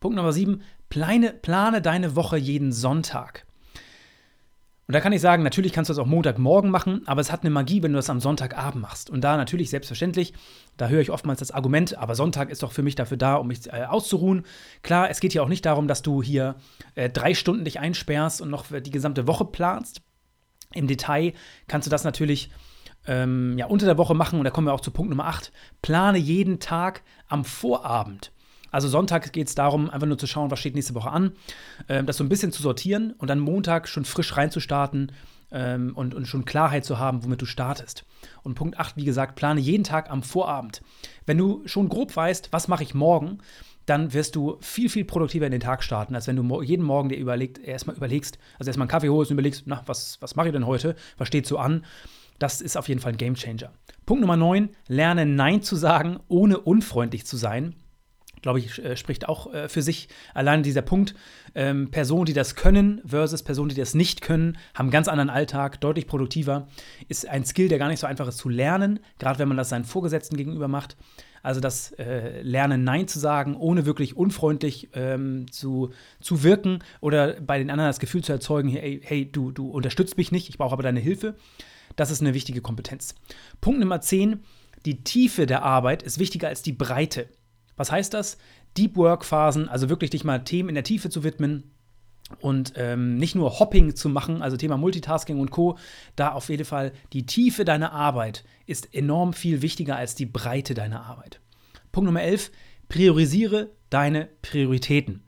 Punkt 0.00 0.16
Nummer 0.16 0.32
sieben: 0.32 0.62
plane, 0.88 1.32
plane 1.32 1.82
deine 1.82 2.16
Woche 2.16 2.36
jeden 2.36 2.72
Sonntag. 2.72 3.44
Und 4.88 4.92
da 4.92 5.00
kann 5.00 5.12
ich 5.12 5.20
sagen, 5.20 5.42
natürlich 5.42 5.72
kannst 5.72 5.88
du 5.88 5.94
das 5.94 5.98
auch 5.98 6.06
Montagmorgen 6.06 6.70
machen, 6.70 7.02
aber 7.06 7.20
es 7.20 7.32
hat 7.32 7.40
eine 7.40 7.50
Magie, 7.50 7.82
wenn 7.82 7.90
du 7.90 7.96
das 7.96 8.08
am 8.08 8.20
Sonntagabend 8.20 8.80
machst. 8.80 9.10
Und 9.10 9.22
da 9.22 9.36
natürlich 9.36 9.68
selbstverständlich, 9.68 10.32
da 10.76 10.86
höre 10.86 11.00
ich 11.00 11.10
oftmals 11.10 11.40
das 11.40 11.50
Argument, 11.50 11.98
aber 11.98 12.14
Sonntag 12.14 12.50
ist 12.50 12.62
doch 12.62 12.70
für 12.70 12.84
mich 12.84 12.94
dafür 12.94 13.16
da, 13.16 13.34
um 13.34 13.48
mich 13.48 13.66
äh, 13.66 13.86
auszuruhen. 13.88 14.44
Klar, 14.82 15.10
es 15.10 15.18
geht 15.18 15.32
hier 15.32 15.42
auch 15.42 15.48
nicht 15.48 15.66
darum, 15.66 15.88
dass 15.88 16.02
du 16.02 16.22
hier 16.22 16.54
äh, 16.94 17.10
drei 17.10 17.34
Stunden 17.34 17.64
dich 17.64 17.80
einsperrst 17.80 18.40
und 18.40 18.48
noch 18.48 18.66
die 18.70 18.92
gesamte 18.92 19.26
Woche 19.26 19.46
planst. 19.46 20.02
Im 20.72 20.86
Detail 20.86 21.32
kannst 21.68 21.86
du 21.86 21.90
das 21.90 22.04
natürlich 22.04 22.50
ähm, 23.06 23.56
ja, 23.58 23.66
unter 23.66 23.86
der 23.86 23.98
Woche 23.98 24.14
machen 24.14 24.38
und 24.38 24.44
da 24.44 24.50
kommen 24.50 24.66
wir 24.66 24.74
auch 24.74 24.80
zu 24.80 24.90
Punkt 24.90 25.10
Nummer 25.10 25.26
8. 25.26 25.52
Plane 25.82 26.18
jeden 26.18 26.60
Tag 26.60 27.02
am 27.28 27.44
Vorabend. 27.44 28.32
Also 28.70 28.88
Sonntag 28.88 29.32
geht 29.32 29.48
es 29.48 29.54
darum, 29.54 29.88
einfach 29.88 30.06
nur 30.06 30.18
zu 30.18 30.26
schauen, 30.26 30.50
was 30.50 30.58
steht 30.58 30.74
nächste 30.74 30.94
Woche 30.94 31.10
an, 31.10 31.32
ähm, 31.88 32.06
das 32.06 32.16
so 32.16 32.24
ein 32.24 32.28
bisschen 32.28 32.52
zu 32.52 32.62
sortieren 32.62 33.12
und 33.18 33.28
dann 33.28 33.38
Montag 33.38 33.88
schon 33.88 34.04
frisch 34.04 34.36
reinzustarten 34.36 35.12
ähm, 35.50 35.92
und, 35.94 36.14
und 36.14 36.26
schon 36.26 36.44
Klarheit 36.44 36.84
zu 36.84 36.98
haben, 36.98 37.24
womit 37.24 37.40
du 37.40 37.46
startest. 37.46 38.04
Und 38.42 38.54
Punkt 38.54 38.78
8, 38.78 38.96
wie 38.96 39.04
gesagt, 39.04 39.36
plane 39.36 39.60
jeden 39.60 39.84
Tag 39.84 40.10
am 40.10 40.22
Vorabend. 40.22 40.82
Wenn 41.24 41.38
du 41.38 41.62
schon 41.66 41.88
grob 41.88 42.14
weißt, 42.14 42.48
was 42.52 42.68
mache 42.68 42.82
ich 42.82 42.94
morgen, 42.94 43.38
dann 43.86 44.12
wirst 44.12 44.36
du 44.36 44.58
viel, 44.60 44.88
viel 44.88 45.04
produktiver 45.04 45.46
in 45.46 45.52
den 45.52 45.60
Tag 45.60 45.82
starten, 45.82 46.14
als 46.14 46.26
wenn 46.26 46.36
du 46.36 46.62
jeden 46.62 46.84
Morgen 46.84 47.08
dir 47.08 47.16
überlegt, 47.16 47.58
erstmal 47.58 47.96
überlegst, 47.96 48.38
also 48.58 48.68
erstmal 48.68 48.84
einen 48.84 48.90
Kaffee 48.90 49.08
holst 49.08 49.30
und 49.30 49.36
überlegst, 49.36 49.62
na, 49.66 49.82
was, 49.86 50.20
was 50.20 50.36
mache 50.36 50.48
ich 50.48 50.52
denn 50.52 50.66
heute? 50.66 50.96
Was 51.18 51.28
steht 51.28 51.46
so 51.46 51.58
an? 51.58 51.84
Das 52.38 52.60
ist 52.60 52.76
auf 52.76 52.88
jeden 52.88 53.00
Fall 53.00 53.12
ein 53.12 53.18
Gamechanger. 53.18 53.72
Punkt 54.04 54.20
Nummer 54.20 54.36
9, 54.36 54.68
lerne 54.88 55.24
Nein 55.24 55.62
zu 55.62 55.76
sagen, 55.76 56.18
ohne 56.28 56.58
unfreundlich 56.58 57.24
zu 57.26 57.36
sein 57.36 57.74
glaube 58.46 58.60
ich, 58.60 58.78
äh, 58.84 58.96
spricht 58.96 59.28
auch 59.28 59.52
äh, 59.52 59.68
für 59.68 59.82
sich. 59.82 60.08
Allein 60.32 60.62
dieser 60.62 60.82
Punkt, 60.82 61.16
ähm, 61.56 61.90
Personen, 61.90 62.26
die 62.26 62.32
das 62.32 62.54
können 62.54 63.02
versus 63.04 63.42
Personen, 63.42 63.70
die 63.70 63.74
das 63.74 63.94
nicht 63.94 64.20
können, 64.20 64.56
haben 64.72 64.86
einen 64.86 64.92
ganz 64.92 65.08
anderen 65.08 65.30
Alltag, 65.30 65.80
deutlich 65.80 66.06
produktiver, 66.06 66.68
ist 67.08 67.26
ein 67.26 67.44
Skill, 67.44 67.68
der 67.68 67.78
gar 67.78 67.88
nicht 67.88 67.98
so 67.98 68.06
einfach 68.06 68.28
ist 68.28 68.38
zu 68.38 68.48
lernen, 68.48 69.00
gerade 69.18 69.40
wenn 69.40 69.48
man 69.48 69.56
das 69.56 69.70
seinen 69.70 69.84
Vorgesetzten 69.84 70.36
gegenüber 70.36 70.68
macht. 70.68 70.96
Also 71.46 71.60
das 71.60 71.92
äh, 71.92 72.42
Lernen, 72.42 72.82
Nein 72.82 73.06
zu 73.06 73.20
sagen, 73.20 73.54
ohne 73.54 73.86
wirklich 73.86 74.16
unfreundlich 74.16 74.88
ähm, 74.94 75.46
zu, 75.52 75.92
zu 76.20 76.42
wirken 76.42 76.80
oder 77.00 77.40
bei 77.40 77.58
den 77.58 77.70
anderen 77.70 77.88
das 77.88 78.00
Gefühl 78.00 78.24
zu 78.24 78.32
erzeugen, 78.32 78.68
hey, 78.68 79.00
hey 79.04 79.30
du, 79.30 79.52
du 79.52 79.70
unterstützt 79.70 80.16
mich 80.16 80.32
nicht, 80.32 80.48
ich 80.48 80.58
brauche 80.58 80.72
aber 80.72 80.82
deine 80.82 80.98
Hilfe. 80.98 81.36
Das 81.94 82.10
ist 82.10 82.20
eine 82.20 82.34
wichtige 82.34 82.62
Kompetenz. 82.62 83.14
Punkt 83.60 83.78
Nummer 83.78 84.00
10. 84.00 84.40
Die 84.86 85.04
Tiefe 85.04 85.46
der 85.46 85.62
Arbeit 85.62 86.02
ist 86.02 86.18
wichtiger 86.18 86.48
als 86.48 86.62
die 86.62 86.72
Breite. 86.72 87.28
Was 87.76 87.92
heißt 87.92 88.12
das? 88.12 88.38
Deep 88.76 88.96
Work 88.96 89.24
Phasen, 89.24 89.68
also 89.68 89.88
wirklich 89.88 90.10
dich 90.10 90.24
mal 90.24 90.42
Themen 90.42 90.70
in 90.70 90.74
der 90.74 90.82
Tiefe 90.82 91.10
zu 91.10 91.22
widmen, 91.22 91.70
und 92.40 92.72
ähm, 92.76 93.16
nicht 93.16 93.34
nur 93.34 93.58
Hopping 93.58 93.94
zu 93.94 94.08
machen, 94.08 94.42
also 94.42 94.56
Thema 94.56 94.76
Multitasking 94.76 95.38
und 95.38 95.50
Co. 95.50 95.78
Da 96.16 96.32
auf 96.32 96.48
jeden 96.48 96.64
Fall 96.64 96.92
die 97.12 97.26
Tiefe 97.26 97.64
deiner 97.64 97.92
Arbeit 97.92 98.44
ist 98.66 98.94
enorm 98.94 99.32
viel 99.32 99.62
wichtiger 99.62 99.96
als 99.96 100.14
die 100.14 100.26
Breite 100.26 100.74
deiner 100.74 101.04
Arbeit. 101.04 101.40
Punkt 101.92 102.06
Nummer 102.06 102.22
11, 102.22 102.50
priorisiere 102.88 103.70
deine 103.90 104.28
Prioritäten. 104.42 105.22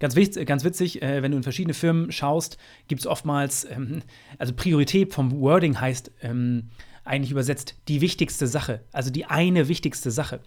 Ganz, 0.00 0.16
wichtig, 0.16 0.46
ganz 0.46 0.64
witzig, 0.64 1.02
äh, 1.02 1.22
wenn 1.22 1.30
du 1.30 1.36
in 1.36 1.42
verschiedene 1.42 1.74
Firmen 1.74 2.10
schaust, 2.10 2.56
gibt 2.88 3.02
es 3.02 3.06
oftmals, 3.06 3.64
ähm, 3.70 4.02
also 4.38 4.54
Priorität 4.54 5.12
vom 5.12 5.40
Wording 5.40 5.78
heißt 5.78 6.10
ähm, 6.22 6.70
eigentlich 7.04 7.30
übersetzt 7.30 7.76
die 7.88 8.00
wichtigste 8.00 8.46
Sache, 8.46 8.82
also 8.92 9.10
die 9.10 9.26
eine 9.26 9.68
wichtigste 9.68 10.10
Sache. 10.10 10.40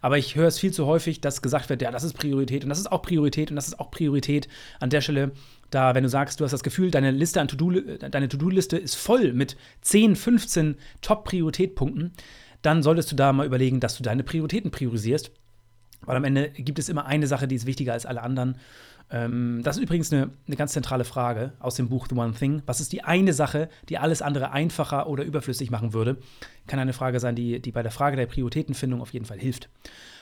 Aber 0.00 0.18
ich 0.18 0.34
höre 0.34 0.48
es 0.48 0.58
viel 0.58 0.72
zu 0.72 0.86
häufig, 0.86 1.20
dass 1.20 1.42
gesagt 1.42 1.68
wird, 1.68 1.82
ja, 1.82 1.90
das 1.90 2.04
ist 2.04 2.14
Priorität 2.14 2.64
und 2.64 2.70
das 2.70 2.78
ist 2.78 2.90
auch 2.90 3.02
Priorität 3.02 3.50
und 3.50 3.56
das 3.56 3.68
ist 3.68 3.78
auch 3.78 3.90
Priorität. 3.90 4.48
An 4.78 4.90
der 4.90 5.00
Stelle, 5.00 5.32
da, 5.70 5.94
wenn 5.94 6.02
du 6.02 6.08
sagst, 6.08 6.40
du 6.40 6.44
hast 6.44 6.52
das 6.52 6.62
Gefühl, 6.62 6.90
deine 6.90 7.10
Liste 7.10 7.40
an 7.40 7.48
To-Do, 7.48 7.80
deine 7.98 8.28
To-Do-Liste 8.28 8.76
ist 8.76 8.94
voll 8.94 9.32
mit 9.32 9.56
10, 9.82 10.16
15 10.16 10.76
Top-Prioritätpunkten, 11.02 12.12
dann 12.62 12.82
solltest 12.82 13.12
du 13.12 13.16
da 13.16 13.32
mal 13.32 13.46
überlegen, 13.46 13.80
dass 13.80 13.96
du 13.96 14.02
deine 14.02 14.22
Prioritäten 14.22 14.70
priorisierst. 14.70 15.30
Weil 16.02 16.16
am 16.16 16.24
Ende 16.24 16.50
gibt 16.50 16.78
es 16.78 16.88
immer 16.88 17.06
eine 17.06 17.26
Sache, 17.26 17.46
die 17.46 17.56
ist 17.56 17.66
wichtiger 17.66 17.92
als 17.92 18.06
alle 18.06 18.22
anderen. 18.22 18.56
Ähm, 19.10 19.60
das 19.62 19.76
ist 19.76 19.82
übrigens 19.82 20.12
eine, 20.12 20.30
eine 20.46 20.56
ganz 20.56 20.72
zentrale 20.72 21.04
Frage 21.04 21.52
aus 21.58 21.74
dem 21.74 21.88
Buch 21.88 22.06
The 22.08 22.14
One 22.14 22.32
Thing. 22.32 22.62
Was 22.66 22.80
ist 22.80 22.92
die 22.92 23.02
eine 23.02 23.32
Sache, 23.32 23.68
die 23.88 23.98
alles 23.98 24.22
andere 24.22 24.52
einfacher 24.52 25.08
oder 25.08 25.24
überflüssig 25.24 25.70
machen 25.70 25.92
würde? 25.92 26.18
Kann 26.66 26.78
eine 26.78 26.92
Frage 26.92 27.18
sein, 27.18 27.34
die, 27.34 27.60
die 27.60 27.72
bei 27.72 27.82
der 27.82 27.90
Frage 27.90 28.16
der 28.16 28.26
Prioritätenfindung 28.26 29.00
auf 29.00 29.12
jeden 29.12 29.24
Fall 29.24 29.38
hilft. 29.38 29.68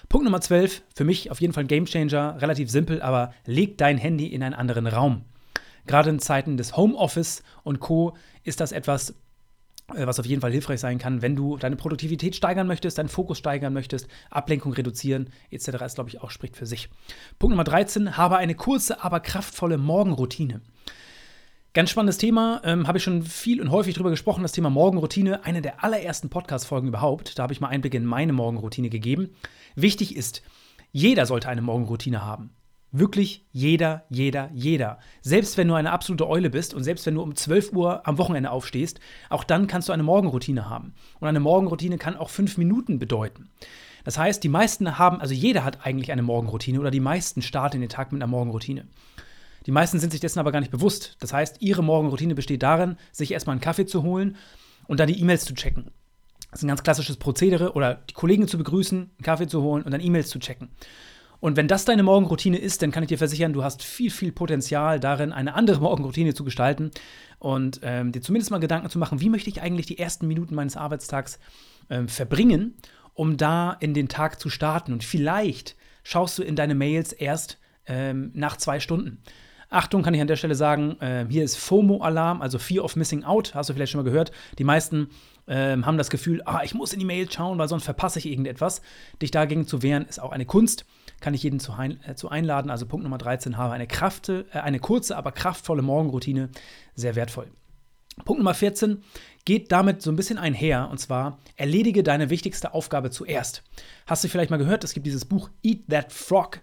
Punkt 0.09 0.25
Nummer 0.25 0.41
12, 0.41 0.83
für 0.95 1.05
mich 1.05 1.31
auf 1.31 1.41
jeden 1.41 1.53
Fall 1.53 1.65
ein 1.65 1.69
Gamechanger, 1.69 2.41
relativ 2.41 2.71
simpel, 2.71 3.03
aber 3.03 3.35
leg 3.45 3.77
dein 3.77 3.99
Handy 3.99 4.27
in 4.27 4.43
einen 4.43 4.55
anderen 4.55 4.87
Raum. 4.87 5.25
Gerade 5.87 6.11
in 6.11 6.19
Zeiten 6.19 6.57
des 6.57 6.77
Homeoffice 6.77 7.43
und 7.65 7.81
Co. 7.81 8.17
ist 8.45 8.61
das 8.61 8.73
etwas, 8.73 9.15
was 9.89 10.21
auf 10.21 10.27
jeden 10.27 10.43
Fall 10.43 10.53
hilfreich 10.53 10.81
sein 10.81 10.99
kann, 10.99 11.23
wenn 11.23 11.35
du 11.35 11.57
deine 11.57 11.77
Produktivität 11.77 12.37
steigern 12.37 12.67
möchtest, 12.67 12.99
deinen 12.99 13.09
Fokus 13.09 13.39
steigern 13.39 13.73
möchtest, 13.73 14.07
Ablenkung 14.31 14.73
reduzieren 14.73 15.31
etc. 15.51 15.69
ist, 15.85 15.95
glaube 15.95 16.11
ich, 16.11 16.21
auch 16.21 16.31
spricht 16.31 16.57
für 16.57 16.67
sich. 16.67 16.89
Punkt 17.39 17.53
Nummer 17.53 17.65
13, 17.65 18.17
habe 18.17 18.37
eine 18.37 18.55
kurze, 18.55 19.03
aber 19.03 19.21
kraftvolle 19.21 19.79
Morgenroutine. 19.79 20.61
Ganz 21.75 21.91
spannendes 21.91 22.19
Thema, 22.19 22.61
ähm, 22.65 22.89
habe 22.89 22.99
ich 22.99 23.05
schon 23.05 23.23
viel 23.23 23.61
und 23.61 23.71
häufig 23.71 23.95
drüber 23.95 24.11
gesprochen, 24.11 24.43
das 24.43 24.53
Thema 24.53 24.71
Morgenroutine, 24.71 25.45
eine 25.45 25.63
der 25.63 25.85
allerersten 25.85 26.29
Podcast-Folgen 26.29 26.89
überhaupt. 26.89 27.39
Da 27.39 27.45
habe 27.45 27.53
ich 27.53 27.61
mal 27.61 27.69
Einblick 27.69 27.95
in 27.95 28.05
meine 28.05 28.33
Morgenroutine 28.33 28.91
gegeben. 28.91 29.31
Wichtig 29.75 30.17
ist, 30.17 30.43
jeder 30.93 31.27
sollte 31.27 31.49
eine 31.49 31.63
Morgenroutine 31.63 32.25
haben. 32.25 32.51
Wirklich 32.91 33.45
jeder, 33.53 34.05
jeder, 34.09 34.51
jeder. 34.55 34.99
Selbst 35.21 35.59
wenn 35.59 35.69
du 35.69 35.75
eine 35.75 35.93
absolute 35.93 36.27
Eule 36.27 36.49
bist 36.49 36.73
und 36.73 36.85
selbst 36.85 37.05
wenn 37.05 37.17
du 37.17 37.23
um 37.23 37.37
12 37.37 37.73
Uhr 37.73 38.07
am 38.07 38.17
Wochenende 38.17 38.51
aufstehst, 38.51 38.99
auch 39.29 39.45
dann 39.45 39.67
kannst 39.67 39.89
du 39.89 39.93
eine 39.93 40.03
Morgenroutine 40.03 40.71
haben. 40.71 40.95
Und 41.21 41.29
eine 41.29 41.41
Morgenroutine 41.41 41.99
kann 41.99 42.17
auch 42.17 42.31
fünf 42.31 42.57
Minuten 42.57 42.99
bedeuten. 42.99 43.51
Das 44.05 44.17
heißt, 44.17 44.43
die 44.43 44.49
meisten 44.49 44.99
haben, 44.99 45.21
also 45.21 45.35
jeder 45.35 45.65
hat 45.65 45.85
eigentlich 45.85 46.13
eine 46.13 46.23
Morgenroutine 46.23 46.81
oder 46.81 46.91
die 46.91 47.01
meisten 47.01 47.43
starten 47.43 47.81
den 47.81 47.91
Tag 47.91 48.11
mit 48.11 48.23
einer 48.23 48.31
Morgenroutine. 48.31 48.87
Die 49.67 49.73
meisten 49.73 49.99
sind 49.99 50.13
sich 50.13 50.21
dessen 50.21 50.39
aber 50.39 50.51
gar 50.51 50.61
nicht 50.61 50.73
bewusst. 50.73 51.17
Das 51.21 51.35
heißt, 51.35 51.57
ihre 51.61 51.85
Morgenroutine 51.85 52.35
besteht 52.35 52.63
darin, 52.63 52.97
sich 53.13 53.33
erstmal 53.33 53.53
einen 53.53 53.61
Kaffee 53.61 53.85
zu 53.85 54.03
holen 54.03 54.37
und 54.87 54.99
dann 54.99 55.09
die 55.09 55.21
E-Mails 55.21 55.45
zu 55.45 55.53
checken. 55.53 55.91
Das 56.51 56.61
ist 56.61 56.65
ein 56.65 56.69
ganz 56.69 56.83
klassisches 56.83 57.19
Prozedere 57.19 57.75
oder 57.75 57.97
die 58.09 58.15
Kollegen 58.15 58.49
zu 58.49 58.57
begrüßen, 58.57 58.99
einen 58.99 59.23
Kaffee 59.23 59.47
zu 59.47 59.61
holen 59.61 59.83
und 59.83 59.91
dann 59.91 60.01
E-Mails 60.01 60.31
zu 60.31 60.39
checken. 60.39 60.71
Und 61.41 61.57
wenn 61.57 61.69
das 61.69 61.85
deine 61.85 62.03
Morgenroutine 62.03 62.59
ist, 62.59 62.83
dann 62.83 62.91
kann 62.91 63.03
ich 63.03 63.09
dir 63.09 63.19
versichern, 63.19 63.53
du 63.53 63.63
hast 63.63 63.83
viel, 63.83 64.11
viel 64.11 64.33
Potenzial 64.33 64.99
darin, 64.99 65.33
eine 65.33 65.55
andere 65.55 65.81
Morgenroutine 65.81 66.35
zu 66.35 66.45
gestalten 66.45 66.91
und 67.39 67.81
ähm, 67.83 68.13
dir 68.13 68.23
zumindest 68.23 68.51
mal 68.51 68.59
Gedanken 68.59 68.91
zu 68.91 68.99
machen, 68.99 69.21
wie 69.21 69.31
möchte 69.31 69.51
ich 69.51 69.63
eigentlich 69.63 69.87
die 69.87 69.99
ersten 69.99 70.27
Minuten 70.27 70.55
meines 70.55 70.77
Arbeitstags 70.77 71.39
ähm, 71.91 72.09
verbringen, 72.09 72.75
um 73.15 73.37
da 73.37 73.77
in 73.81 73.95
den 73.95 74.09
Tag 74.09 74.41
zu 74.41 74.51
starten. 74.51 74.93
Und 74.93 75.05
vielleicht 75.05 75.77
schaust 76.03 76.39
du 76.39 76.43
in 76.43 76.57
deine 76.57 76.75
Mails 76.75 77.13
erst 77.13 77.59
ähm, 77.87 78.31
nach 78.35 78.57
zwei 78.57 78.81
Stunden. 78.81 79.23
Achtung, 79.71 80.03
kann 80.03 80.15
ich 80.15 80.21
an 80.21 80.27
der 80.27 80.37
Stelle 80.37 80.55
sagen, 80.55 80.97
äh, 81.01 81.27
hier 81.29 81.45
ist 81.45 81.57
FOMO-Alarm, 81.57 82.41
also 82.41 82.59
Fear 82.59 82.85
of 82.85 82.97
Missing 82.97 83.25
Out, 83.25 83.55
hast 83.55 83.69
du 83.69 83.75
vielleicht 83.75 83.93
schon 83.93 84.01
mal 84.01 84.11
gehört. 84.11 84.33
Die 84.59 84.65
meisten 84.65 85.09
äh, 85.49 85.77
haben 85.83 85.99
das 85.99 86.11
Gefühl, 86.11 86.43
ah, 86.45 86.61
ich 86.63 86.75
muss 86.75 86.93
in 86.93 86.99
die 86.99 87.05
Mail 87.05 87.31
schauen, 87.31 87.59
weil 87.59 87.69
sonst 87.69 87.85
verpasse 87.85 88.19
ich 88.19 88.27
irgendetwas. 88.27 88.83
Dich 89.21 89.31
dagegen 89.31 89.67
zu 89.67 89.83
wehren, 89.83 90.07
ist 90.07 90.21
auch 90.21 90.33
eine 90.33 90.47
Kunst 90.47 90.85
kann 91.21 91.35
ich 91.35 91.43
jeden 91.43 91.61
zu, 91.61 91.73
ein, 91.73 92.01
äh, 92.05 92.15
zu 92.15 92.29
einladen. 92.29 92.71
Also 92.71 92.87
Punkt 92.87 93.05
Nummer 93.05 93.19
13, 93.19 93.57
habe 93.57 93.75
eine, 93.75 93.87
Kraft, 93.87 94.29
äh, 94.29 94.45
eine 94.53 94.79
kurze, 94.79 95.17
aber 95.17 95.33
kraftvolle 95.33 95.83
Morgenroutine. 95.83 96.51
Sehr 96.95 97.17
wertvoll. 97.17 97.49
Punkt 98.25 98.39
Nummer 98.41 98.55
14 98.55 99.03
geht 99.45 99.71
damit 99.73 100.03
so 100.03 100.11
ein 100.11 100.17
bisschen 100.17 100.39
einher 100.39 100.89
und 100.91 100.99
zwar 100.99 101.39
erledige 101.57 102.03
deine 102.03 102.31
wichtigste 102.31 102.75
Aufgabe 102.75 103.11
zuerst. 103.11 103.63
Hast 104.07 104.25
du 104.25 104.29
vielleicht 104.29 104.51
mal 104.51 104.57
gehört, 104.57 104.85
es 104.85 104.93
gibt 104.93 105.07
dieses 105.07 105.25
Buch 105.25 105.51
Eat 105.63 105.89
That 105.89 106.13
Frog 106.13 106.61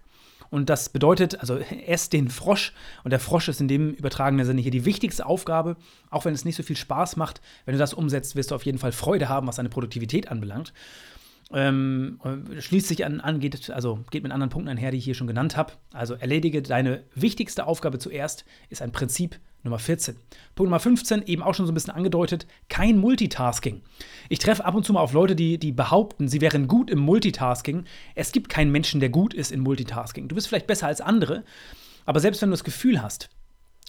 und 0.49 0.69
das 0.69 0.89
bedeutet, 0.89 1.39
also 1.39 1.57
ess 1.57 2.09
den 2.09 2.29
Frosch 2.29 2.73
und 3.03 3.11
der 3.11 3.19
Frosch 3.19 3.47
ist 3.47 3.61
in 3.61 3.67
dem 3.67 3.91
übertragenen 3.91 4.45
Sinne 4.45 4.61
hier 4.61 4.71
die 4.71 4.85
wichtigste 4.85 5.25
Aufgabe, 5.25 5.75
auch 6.09 6.25
wenn 6.25 6.33
es 6.33 6.45
nicht 6.45 6.55
so 6.55 6.63
viel 6.63 6.77
Spaß 6.77 7.15
macht. 7.17 7.41
Wenn 7.65 7.73
du 7.73 7.79
das 7.79 7.93
umsetzt, 7.93 8.35
wirst 8.35 8.51
du 8.51 8.55
auf 8.55 8.65
jeden 8.65 8.77
Fall 8.77 8.91
Freude 8.91 9.29
haben, 9.29 9.47
was 9.47 9.57
deine 9.57 9.69
Produktivität 9.69 10.29
anbelangt. 10.29 10.73
Ähm, 11.51 12.19
schließt 12.57 12.87
sich 12.87 13.05
an, 13.05 13.21
an 13.21 13.39
geht, 13.39 13.69
also 13.69 13.99
geht 14.09 14.23
mit 14.23 14.31
anderen 14.31 14.49
Punkten 14.49 14.69
einher, 14.69 14.91
die 14.91 14.97
ich 14.97 15.05
hier 15.05 15.13
schon 15.13 15.27
genannt 15.27 15.55
habe. 15.55 15.73
Also 15.93 16.15
erledige 16.15 16.61
deine 16.61 17.03
wichtigste 17.13 17.67
Aufgabe 17.67 17.99
zuerst, 17.99 18.45
ist 18.69 18.81
ein 18.81 18.91
Prinzip 18.91 19.39
Nummer 19.65 19.79
14. 19.79 20.15
Punkt 20.53 20.69
Nummer 20.69 20.79
15, 20.79 21.23
eben 21.25 21.43
auch 21.43 21.53
schon 21.53 21.65
so 21.65 21.71
ein 21.71 21.75
bisschen 21.75 21.93
angedeutet, 21.93 22.45
kein 22.69 22.97
Multitasking. 22.97 23.81
Ich 24.29 24.39
treffe 24.39 24.63
ab 24.63 24.75
und 24.75 24.85
zu 24.85 24.93
mal 24.93 25.01
auf 25.01 25.13
Leute, 25.13 25.35
die, 25.35 25.57
die 25.57 25.71
behaupten, 25.71 26.27
sie 26.27 26.41
wären 26.41 26.67
gut 26.67 26.89
im 26.89 26.99
Multitasking. 26.99 27.83
Es 28.13 28.31
gibt 28.31 28.49
keinen 28.49 28.71
Menschen, 28.71 28.99
der 28.99 29.09
gut 29.09 29.33
ist 29.33 29.51
in 29.51 29.61
Multitasking. 29.61 30.27
Du 30.27 30.35
bist 30.35 30.47
vielleicht 30.47 30.67
besser 30.67 30.87
als 30.87 31.01
andere, 31.01 31.43
aber 32.05 32.19
selbst 32.19 32.41
wenn 32.41 32.49
du 32.49 32.53
das 32.53 32.63
Gefühl 32.63 33.01
hast, 33.01 33.29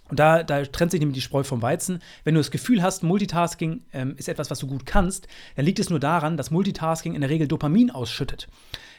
und 0.09 0.21
da, 0.21 0.43
da, 0.43 0.65
trennt 0.65 0.93
sich 0.93 1.01
nämlich 1.01 1.17
die 1.17 1.23
Spreu 1.23 1.43
vom 1.43 1.63
Weizen. 1.63 2.01
Wenn 2.25 2.35
du 2.35 2.41
das 2.41 2.51
Gefühl 2.51 2.83
hast, 2.83 3.03
Multitasking 3.03 3.83
ähm, 3.93 4.15
ist 4.17 4.29
etwas, 4.29 4.51
was 4.51 4.61
du 4.61 4.67
gut 4.67 4.87
kannst, 4.87 5.27
dann 5.57 5.65
liegt 5.65 5.79
es 5.79 5.91
nur 5.91 5.99
daran, 5.99 6.37
dass 6.37 6.51
Multitasking 6.51 7.15
in 7.15 7.21
der 7.21 7.31
Regel 7.31 7.49
Dopamin 7.49 7.91
ausschüttet. 7.91 8.49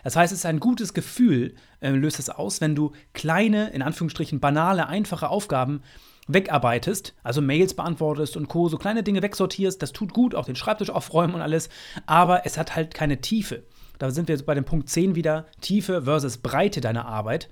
Das 0.03 0.15
heißt, 0.15 0.31
es 0.33 0.39
ist 0.39 0.45
ein 0.45 0.59
gutes 0.59 0.93
Gefühl, 0.93 1.55
äh, 1.79 1.89
löst 1.91 2.19
es 2.19 2.29
aus, 2.29 2.61
wenn 2.61 2.75
du 2.75 2.91
kleine, 3.13 3.69
in 3.69 3.81
Anführungsstrichen 3.81 4.39
banale, 4.39 4.87
einfache 4.87 5.29
Aufgaben 5.29 5.81
wegarbeitest, 6.27 7.15
also 7.23 7.41
Mails 7.41 7.73
beantwortest 7.73 8.35
und 8.35 8.49
Co., 8.49 8.67
so 8.67 8.77
kleine 8.77 9.01
Dinge 9.01 9.21
wegsortierst, 9.21 9.81
das 9.81 9.93
tut 9.93 10.13
gut, 10.13 10.35
auch 10.35 10.45
den 10.45 10.57
Schreibtisch 10.57 10.89
aufräumen 10.89 11.35
und 11.35 11.41
alles, 11.41 11.69
aber 12.05 12.45
es 12.45 12.57
hat 12.57 12.75
halt 12.75 12.93
keine 12.93 13.21
Tiefe. 13.21 13.63
Da 13.97 14.11
sind 14.11 14.27
wir 14.27 14.35
jetzt 14.35 14.45
bei 14.45 14.53
dem 14.53 14.65
Punkt 14.65 14.89
10 14.89 15.15
wieder, 15.15 15.45
Tiefe 15.61 16.03
versus 16.03 16.37
Breite 16.37 16.81
deiner 16.81 17.05
Arbeit 17.05 17.49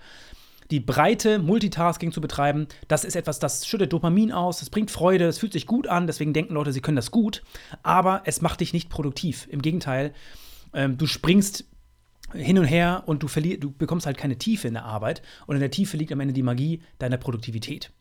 die 0.71 0.79
breite 0.79 1.39
Multitasking 1.39 2.11
zu 2.11 2.21
betreiben, 2.21 2.67
das 2.87 3.03
ist 3.03 3.15
etwas, 3.15 3.39
das 3.39 3.67
schüttet 3.67 3.93
Dopamin 3.93 4.31
aus, 4.31 4.59
das 4.59 4.69
bringt 4.69 4.91
Freude, 4.91 5.25
es 5.25 5.37
fühlt 5.37 5.53
sich 5.53 5.67
gut 5.67 5.87
an, 5.87 6.07
deswegen 6.07 6.33
denken 6.33 6.53
Leute, 6.53 6.71
sie 6.71 6.81
können 6.81 6.95
das 6.95 7.11
gut, 7.11 7.43
aber 7.83 8.21
es 8.25 8.41
macht 8.41 8.61
dich 8.61 8.73
nicht 8.73 8.89
produktiv. 8.89 9.47
Im 9.49 9.61
Gegenteil, 9.61 10.13
ähm, 10.73 10.97
du 10.97 11.05
springst 11.05 11.65
hin 12.33 12.57
und 12.57 12.65
her 12.65 13.03
und 13.05 13.23
du, 13.23 13.27
verlier, 13.27 13.59
du 13.59 13.71
bekommst 13.71 14.05
halt 14.05 14.17
keine 14.17 14.37
Tiefe 14.37 14.67
in 14.67 14.73
der 14.73 14.85
Arbeit 14.85 15.21
und 15.45 15.55
in 15.55 15.61
der 15.61 15.71
Tiefe 15.71 15.97
liegt 15.97 16.11
am 16.11 16.19
Ende 16.19 16.33
die 16.33 16.43
Magie 16.43 16.81
deiner 16.99 17.17
Produktivität. 17.17 17.91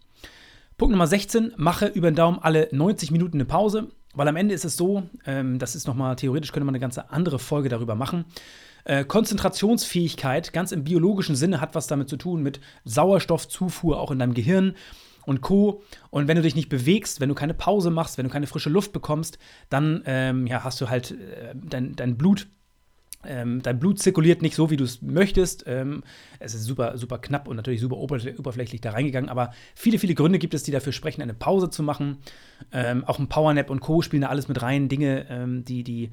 Punkt 0.76 0.90
Nummer 0.90 1.06
16, 1.06 1.52
mache 1.56 1.86
über 1.86 2.10
den 2.10 2.16
Daumen 2.16 2.38
alle 2.40 2.68
90 2.72 3.10
Minuten 3.10 3.36
eine 3.36 3.44
Pause, 3.44 3.88
weil 4.14 4.26
am 4.26 4.36
Ende 4.36 4.54
ist 4.54 4.64
es 4.64 4.76
so, 4.76 5.04
ähm, 5.26 5.58
das 5.58 5.76
ist 5.76 5.86
nochmal 5.86 6.16
theoretisch, 6.16 6.52
könnte 6.52 6.64
man 6.64 6.74
eine 6.74 6.80
ganze 6.80 7.10
andere 7.10 7.38
Folge 7.38 7.68
darüber 7.68 7.94
machen. 7.94 8.24
Äh, 8.84 9.04
Konzentrationsfähigkeit, 9.04 10.52
ganz 10.52 10.72
im 10.72 10.84
biologischen 10.84 11.36
Sinne, 11.36 11.60
hat 11.60 11.74
was 11.74 11.86
damit 11.86 12.08
zu 12.08 12.16
tun 12.16 12.42
mit 12.42 12.60
Sauerstoffzufuhr 12.84 13.98
auch 13.98 14.10
in 14.10 14.18
deinem 14.18 14.34
Gehirn 14.34 14.74
und 15.24 15.40
Co. 15.40 15.82
Und 16.10 16.28
wenn 16.28 16.36
du 16.36 16.42
dich 16.42 16.54
nicht 16.54 16.68
bewegst, 16.68 17.20
wenn 17.20 17.30
du 17.30 17.34
keine 17.34 17.54
Pause 17.54 17.90
machst, 17.90 18.18
wenn 18.18 18.26
du 18.26 18.32
keine 18.32 18.46
frische 18.46 18.68
Luft 18.68 18.92
bekommst, 18.92 19.38
dann 19.70 20.02
ähm, 20.04 20.46
ja, 20.46 20.64
hast 20.64 20.80
du 20.82 20.90
halt 20.90 21.12
äh, 21.12 21.54
dein, 21.54 21.96
dein 21.96 22.16
Blut 22.16 22.46
ähm, 23.26 23.62
dein 23.62 23.78
Blut 23.78 24.00
zirkuliert 24.00 24.42
nicht 24.42 24.54
so, 24.54 24.68
wie 24.68 24.76
du 24.76 24.84
es 24.84 25.00
möchtest. 25.00 25.64
Ähm, 25.66 26.02
es 26.40 26.52
ist 26.52 26.64
super, 26.64 26.98
super 26.98 27.16
knapp 27.16 27.48
und 27.48 27.56
natürlich 27.56 27.80
super 27.80 27.96
oberflächlich 27.96 28.82
da 28.82 28.90
reingegangen, 28.90 29.30
aber 29.30 29.54
viele, 29.74 29.98
viele 29.98 30.14
Gründe 30.14 30.38
gibt 30.38 30.52
es, 30.52 30.62
die 30.62 30.72
dafür 30.72 30.92
sprechen, 30.92 31.22
eine 31.22 31.32
Pause 31.32 31.70
zu 31.70 31.82
machen. 31.82 32.18
Ähm, 32.70 33.02
auch 33.06 33.18
ein 33.18 33.30
Powernap 33.30 33.70
und 33.70 33.80
Co. 33.80 34.02
spielen 34.02 34.20
da 34.20 34.28
alles 34.28 34.48
mit 34.48 34.60
rein. 34.60 34.90
Dinge, 34.90 35.62
die, 35.66 35.84
die 35.84 36.10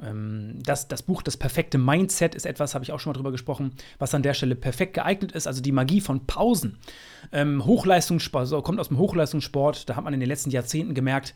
das, 0.00 0.88
das 0.88 1.02
Buch 1.02 1.22
Das 1.22 1.36
perfekte 1.36 1.78
Mindset 1.78 2.34
ist 2.34 2.46
etwas, 2.46 2.74
habe 2.74 2.84
ich 2.84 2.92
auch 2.92 3.00
schon 3.00 3.10
mal 3.10 3.16
drüber 3.16 3.32
gesprochen, 3.32 3.72
was 3.98 4.14
an 4.14 4.22
der 4.22 4.34
Stelle 4.34 4.54
perfekt 4.54 4.94
geeignet 4.94 5.32
ist. 5.32 5.46
Also 5.46 5.60
die 5.60 5.72
Magie 5.72 6.00
von 6.00 6.26
Pausen. 6.26 6.78
Ähm, 7.32 7.64
Hochleistungssport, 7.64 8.48
so, 8.48 8.62
kommt 8.62 8.80
aus 8.80 8.88
dem 8.88 8.98
Hochleistungssport. 8.98 9.88
Da 9.88 9.96
hat 9.96 10.04
man 10.04 10.14
in 10.14 10.20
den 10.20 10.28
letzten 10.28 10.50
Jahrzehnten 10.50 10.94
gemerkt, 10.94 11.34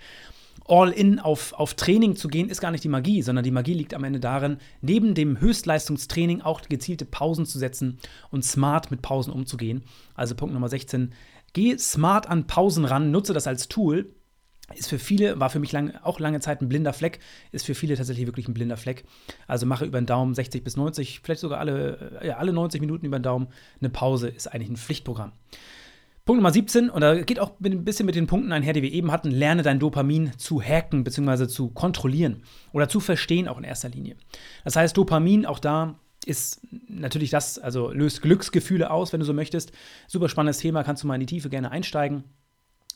all 0.66 0.90
in 0.90 1.18
auf, 1.18 1.52
auf 1.52 1.74
Training 1.74 2.16
zu 2.16 2.28
gehen, 2.28 2.48
ist 2.48 2.60
gar 2.60 2.70
nicht 2.70 2.84
die 2.84 2.88
Magie, 2.88 3.22
sondern 3.22 3.44
die 3.44 3.50
Magie 3.50 3.74
liegt 3.74 3.92
am 3.92 4.04
Ende 4.04 4.20
darin, 4.20 4.58
neben 4.80 5.14
dem 5.14 5.40
Höchstleistungstraining 5.40 6.40
auch 6.40 6.62
gezielte 6.62 7.04
Pausen 7.04 7.44
zu 7.44 7.58
setzen 7.58 7.98
und 8.30 8.44
smart 8.44 8.90
mit 8.90 9.02
Pausen 9.02 9.32
umzugehen. 9.32 9.82
Also 10.14 10.34
Punkt 10.34 10.54
Nummer 10.54 10.68
16. 10.68 11.12
Geh 11.52 11.76
smart 11.76 12.28
an 12.28 12.46
Pausen 12.46 12.84
ran, 12.84 13.10
nutze 13.10 13.34
das 13.34 13.46
als 13.46 13.68
Tool 13.68 14.14
ist 14.74 14.88
für 14.88 14.98
viele, 14.98 15.38
war 15.38 15.50
für 15.50 15.58
mich 15.58 15.72
lang, 15.72 15.94
auch 16.02 16.18
lange 16.18 16.40
Zeit 16.40 16.62
ein 16.62 16.68
blinder 16.68 16.92
Fleck, 16.92 17.18
ist 17.52 17.66
für 17.66 17.74
viele 17.74 17.96
tatsächlich 17.96 18.26
wirklich 18.26 18.48
ein 18.48 18.54
blinder 18.54 18.76
Fleck. 18.76 19.04
Also 19.46 19.66
mache 19.66 19.84
über 19.84 20.00
den 20.00 20.06
Daumen 20.06 20.34
60 20.34 20.64
bis 20.64 20.76
90, 20.76 21.20
vielleicht 21.22 21.40
sogar 21.40 21.60
alle, 21.60 22.20
äh, 22.22 22.28
ja, 22.28 22.36
alle 22.38 22.52
90 22.52 22.80
Minuten 22.80 23.04
über 23.04 23.18
den 23.18 23.24
Daumen 23.24 23.48
eine 23.80 23.90
Pause, 23.90 24.28
ist 24.28 24.46
eigentlich 24.46 24.70
ein 24.70 24.76
Pflichtprogramm. 24.76 25.32
Punkt 26.24 26.38
Nummer 26.38 26.52
17, 26.52 26.88
und 26.88 27.02
da 27.02 27.20
geht 27.20 27.38
auch 27.38 27.52
ein 27.62 27.84
bisschen 27.84 28.06
mit 28.06 28.14
den 28.14 28.26
Punkten 28.26 28.52
einher, 28.52 28.72
die 28.72 28.80
wir 28.80 28.90
eben 28.90 29.12
hatten, 29.12 29.30
lerne 29.30 29.62
dein 29.62 29.78
Dopamin 29.78 30.32
zu 30.38 30.62
hacken 30.62 31.04
bzw. 31.04 31.48
zu 31.48 31.68
kontrollieren 31.68 32.42
oder 32.72 32.88
zu 32.88 33.00
verstehen, 33.00 33.46
auch 33.46 33.58
in 33.58 33.64
erster 33.64 33.90
Linie. 33.90 34.16
Das 34.64 34.76
heißt, 34.76 34.96
Dopamin, 34.96 35.44
auch 35.44 35.58
da 35.58 35.98
ist 36.24 36.66
natürlich 36.88 37.28
das, 37.28 37.58
also 37.58 37.90
löst 37.90 38.22
Glücksgefühle 38.22 38.90
aus, 38.90 39.12
wenn 39.12 39.20
du 39.20 39.26
so 39.26 39.34
möchtest. 39.34 39.72
Super 40.06 40.30
spannendes 40.30 40.56
Thema, 40.56 40.82
kannst 40.82 41.02
du 41.02 41.06
mal 41.06 41.14
in 41.14 41.20
die 41.20 41.26
Tiefe 41.26 41.50
gerne 41.50 41.70
einsteigen. 41.70 42.24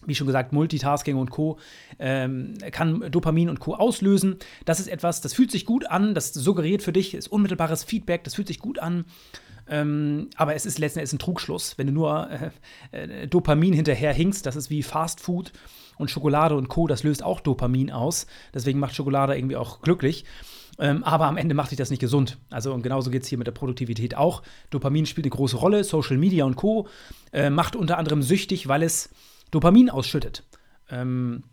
Wie 0.07 0.15
schon 0.15 0.27
gesagt, 0.27 0.53
Multitasking 0.53 1.17
und 1.17 1.31
Co. 1.31 1.59
Ähm, 1.99 2.55
kann 2.73 3.11
Dopamin 3.11 3.49
und 3.49 3.61
Co. 3.61 3.75
auslösen. 3.75 4.37
Das 4.65 4.81
ist 4.81 4.89
etwas, 4.89 5.21
das 5.21 5.35
fühlt 5.35 5.51
sich 5.51 5.65
gut 5.65 5.87
an, 5.91 6.15
das 6.15 6.33
suggeriert 6.33 6.83
für 6.83 6.93
dich, 6.93 7.15
ist 7.15 7.29
unmittelbares 7.29 7.85
Feedback, 7.85 8.25
das 8.25 8.35
fühlt 8.35 8.49
sich 8.49 8.61
gut 8.61 8.79
an. 8.79 9.05
Ähm, 9.71 10.31
aber 10.37 10.55
es 10.55 10.67
ist 10.67 10.79
letzten 10.79 11.01
Endes 11.01 11.13
ein 11.13 11.19
Trugschluss. 11.19 11.77
Wenn 11.77 11.89
du 11.89 11.93
nur 11.93 12.31
äh, 12.93 13.21
äh, 13.23 13.27
Dopamin 13.27 13.75
hinterher 13.75 14.13
hinkst, 14.13 14.47
das 14.47 14.57
ist 14.57 14.71
wie 14.71 14.83
Fast 14.83 15.21
Food 15.21 15.53
und 15.99 16.11
Schokolade 16.11 16.57
und 16.57 16.69
Co., 16.69 16.87
das 16.87 17.03
löst 17.03 17.23
auch 17.23 17.41
Dopamin 17.41 17.91
aus. 17.91 18.27
Deswegen 18.55 18.79
macht 18.79 18.95
Schokolade 18.95 19.37
irgendwie 19.37 19.57
auch 19.57 19.83
glücklich. 19.83 20.25
Ähm, 20.79 21.03
aber 21.03 21.27
am 21.27 21.37
Ende 21.37 21.55
macht 21.55 21.73
dich 21.73 21.79
das 21.79 21.91
nicht 21.91 21.99
gesund. 21.99 22.39
Also 22.51 22.73
und 22.73 22.83
genauso 22.83 23.11
geht 23.11 23.25
es 23.25 23.29
hier 23.29 23.39
mit 23.39 23.47
der 23.47 23.53
Produktivität 23.53 24.17
auch. 24.17 24.43
Dopamin 24.71 25.07
spielt 25.07 25.27
eine 25.27 25.31
große 25.31 25.57
Rolle. 25.57 25.85
Social 25.85 26.17
Media 26.17 26.45
und 26.45 26.57
Co. 26.57 26.87
Äh, 27.33 27.51
macht 27.51 27.77
unter 27.77 27.99
anderem 27.99 28.23
süchtig, 28.23 28.69
weil 28.69 28.83
es 28.83 29.11
Dopamin 29.51 29.91
ausschüttet. 29.91 30.45
Ähm, 30.91 31.45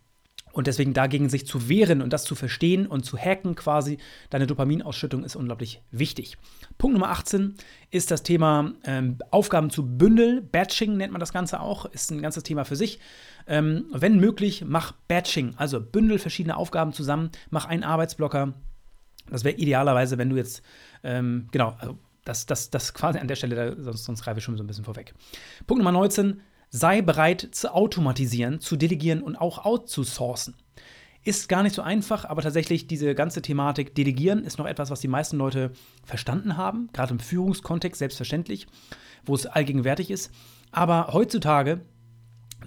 und 0.55 0.67
deswegen 0.67 0.93
dagegen 0.93 1.27
sich 1.27 1.45
zu 1.45 1.67
wehren 1.67 2.01
und 2.01 2.13
das 2.13 2.23
zu 2.23 2.33
verstehen 2.33 2.87
und 2.87 3.03
zu 3.03 3.17
hacken 3.17 3.55
quasi, 3.55 3.97
deine 4.29 4.47
Dopaminausschüttung 4.47 5.25
ist 5.25 5.35
unglaublich 5.35 5.81
wichtig. 5.91 6.37
Punkt 6.77 6.93
Nummer 6.93 7.09
18 7.09 7.55
ist 7.91 8.09
das 8.09 8.23
Thema 8.23 8.71
ähm, 8.85 9.17
Aufgaben 9.31 9.69
zu 9.69 9.85
bündeln. 9.85 10.47
Batching 10.49 10.95
nennt 10.95 11.11
man 11.11 11.19
das 11.19 11.33
Ganze 11.33 11.59
auch, 11.59 11.85
ist 11.87 12.09
ein 12.09 12.21
ganzes 12.21 12.43
Thema 12.43 12.63
für 12.63 12.77
sich. 12.77 12.99
Ähm, 13.47 13.87
wenn 13.91 14.17
möglich, 14.17 14.63
mach 14.65 14.93
Batching, 15.09 15.55
also 15.57 15.81
bündel 15.81 16.19
verschiedene 16.19 16.55
Aufgaben 16.55 16.93
zusammen, 16.93 17.31
mach 17.49 17.65
einen 17.65 17.83
Arbeitsblocker. 17.83 18.53
Das 19.29 19.43
wäre 19.43 19.57
idealerweise, 19.57 20.17
wenn 20.17 20.29
du 20.29 20.37
jetzt, 20.37 20.61
ähm, 21.03 21.49
genau, 21.51 21.75
also 21.79 21.99
das, 22.23 22.45
das, 22.45 22.69
das 22.69 22.93
quasi 22.93 23.19
an 23.19 23.27
der 23.27 23.35
Stelle, 23.35 23.75
sonst, 23.77 24.05
sonst 24.05 24.23
greife 24.23 24.37
ich 24.37 24.45
schon 24.45 24.55
so 24.55 24.63
ein 24.63 24.67
bisschen 24.67 24.85
vorweg. 24.85 25.13
Punkt 25.67 25.83
Nummer 25.83 25.91
19, 25.91 26.39
sei 26.69 27.01
bereit 27.01 27.50
zu 27.51 27.74
automatisieren, 27.74 28.60
zu 28.60 28.75
delegieren 28.75 29.22
und 29.22 29.36
auch 29.36 29.65
outzusourcen. 29.65 30.55
Ist 31.24 31.50
gar 31.50 31.63
nicht 31.63 31.75
so 31.75 31.81
einfach, 31.81 32.25
aber 32.25 32.43
tatsächlich 32.43 32.86
diese 32.86 33.15
ganze 33.15 33.41
Thematik 33.41 33.95
Delegieren 33.95 34.43
ist 34.43 34.60
noch 34.60 34.67
etwas, 34.67 34.91
was 34.91 35.00
die 35.00 35.07
meisten 35.07 35.38
Leute 35.38 35.72
verstanden 36.03 36.55
haben, 36.55 36.89
gerade 36.93 37.13
im 37.13 37.19
Führungskontext 37.19 37.98
selbstverständlich, 37.98 38.67
wo 39.25 39.34
es 39.34 39.48
allgegenwärtig 39.48 40.12
ist. 40.12 40.31
Aber 40.72 41.10
heutzutage 41.13 41.81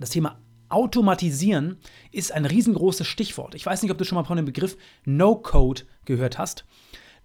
das 0.01 0.11
Thema 0.11 0.41
Automatisieren 0.71 1.79
ist 2.13 2.33
ein 2.33 2.45
riesengroßes 2.45 3.07
Stichwort. 3.07 3.55
Ich 3.55 3.65
weiß 3.65 3.83
nicht, 3.83 3.91
ob 3.91 3.97
du 3.97 4.05
schon 4.05 4.17
mal 4.17 4.25
von 4.25 4.37
dem 4.37 4.45
Begriff 4.45 4.77
No-Code 5.07 5.83
gehört 6.05 6.37
hast. 6.37 6.67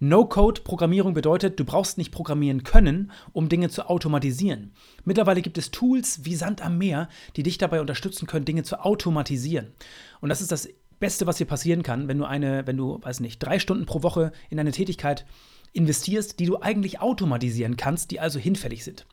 No-Code-Programmierung 0.00 1.14
bedeutet, 1.14 1.58
du 1.58 1.64
brauchst 1.64 1.98
nicht 1.98 2.12
programmieren 2.12 2.64
können, 2.64 3.12
um 3.32 3.48
Dinge 3.48 3.70
zu 3.70 3.88
automatisieren. 3.88 4.72
Mittlerweile 5.04 5.42
gibt 5.42 5.58
es 5.58 5.70
Tools 5.70 6.24
wie 6.24 6.34
Sand 6.34 6.62
am 6.62 6.78
Meer, 6.78 7.08
die 7.36 7.42
dich 7.42 7.58
dabei 7.58 7.80
unterstützen 7.80 8.26
können, 8.26 8.44
Dinge 8.44 8.62
zu 8.62 8.84
automatisieren. 8.84 9.72
Und 10.20 10.28
das 10.28 10.40
ist 10.40 10.52
das 10.52 10.68
Beste, 11.00 11.26
was 11.26 11.36
dir 11.36 11.46
passieren 11.46 11.82
kann, 11.82 12.08
wenn 12.08 12.18
du 12.18 12.24
eine, 12.24 12.66
wenn 12.66 12.76
du, 12.76 12.98
weiß 13.02 13.20
nicht, 13.20 13.38
drei 13.38 13.58
Stunden 13.58 13.86
pro 13.86 14.02
Woche 14.02 14.32
in 14.50 14.58
eine 14.58 14.72
Tätigkeit 14.72 15.26
investierst, 15.72 16.38
die 16.38 16.46
du 16.46 16.60
eigentlich 16.60 17.00
automatisieren 17.00 17.76
kannst, 17.76 18.10
die 18.10 18.20
also 18.20 18.38
hinfällig 18.38 18.84
sind. 18.84 19.06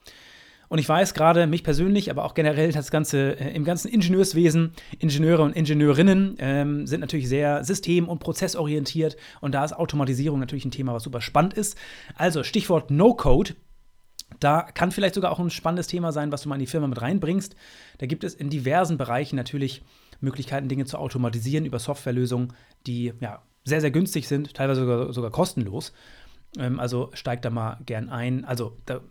Und 0.72 0.78
ich 0.78 0.88
weiß 0.88 1.14
gerade, 1.14 1.48
mich 1.48 1.66
persönlich, 1.66 2.10
aber 2.12 2.24
auch 2.24 2.34
generell 2.34 2.72
das 2.72 2.92
Ganze 2.92 3.38
äh, 3.38 3.54
im 3.54 3.66
ganzen 3.66 3.90
Ingenieurswesen, 3.90 4.72
Ingenieure 5.00 5.44
und 5.44 5.54
Ingenieurinnen 5.54 6.38
ähm, 6.40 6.88
sind 6.88 7.02
natürlich 7.02 7.28
sehr 7.28 7.66
system- 7.66 8.08
und 8.08 8.20
prozessorientiert 8.20 9.18
und 9.42 9.54
da 9.54 9.66
ist 9.66 9.74
Automatisierung 9.74 10.40
natürlich 10.40 10.64
ein 10.64 10.72
Thema, 10.72 10.94
was 10.94 11.04
super 11.04 11.20
spannend 11.20 11.56
ist. 11.56 11.78
Also 12.16 12.44
Stichwort 12.44 12.90
No-Code. 12.90 13.56
Da 14.40 14.62
kann 14.62 14.92
vielleicht 14.92 15.16
sogar 15.16 15.34
auch 15.34 15.40
ein 15.40 15.50
spannendes 15.50 15.88
Thema 15.88 16.14
sein, 16.14 16.32
was 16.32 16.44
du 16.44 16.48
mal 16.48 16.56
in 16.56 16.62
die 16.62 16.68
Firma 16.68 16.88
mit 16.88 17.02
reinbringst. 17.02 17.54
Da 17.98 18.06
gibt 18.06 18.24
es 18.24 18.34
in 18.34 18.50
diversen 18.50 18.98
Bereichen 18.98 19.36
natürlich 19.36 19.84
Möglichkeiten, 20.22 20.70
Dinge 20.70 20.86
zu 20.86 20.98
automatisieren 20.98 21.66
über 21.66 21.80
Softwarelösungen, 21.80 22.54
die 22.88 23.12
ja, 23.20 23.42
sehr, 23.66 23.82
sehr 23.82 23.92
günstig 23.92 24.26
sind, 24.30 24.54
teilweise 24.54 24.80
sogar, 24.80 25.12
sogar 25.12 25.32
kostenlos. 25.32 25.92
Ähm, 26.58 26.80
also 26.80 27.10
steig 27.12 27.42
da 27.42 27.50
mal 27.50 27.78
gern 27.86 28.08
ein. 28.08 28.46
Also 28.46 28.78
da 28.86 29.02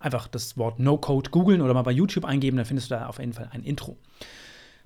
einfach 0.00 0.28
das 0.28 0.56
Wort 0.56 0.78
No-Code 0.78 1.30
googeln 1.30 1.60
oder 1.60 1.74
mal 1.74 1.82
bei 1.82 1.92
YouTube 1.92 2.24
eingeben, 2.24 2.56
dann 2.56 2.66
findest 2.66 2.90
du 2.90 2.96
da 2.96 3.06
auf 3.06 3.18
jeden 3.18 3.32
Fall 3.32 3.48
ein 3.52 3.62
Intro. 3.62 3.96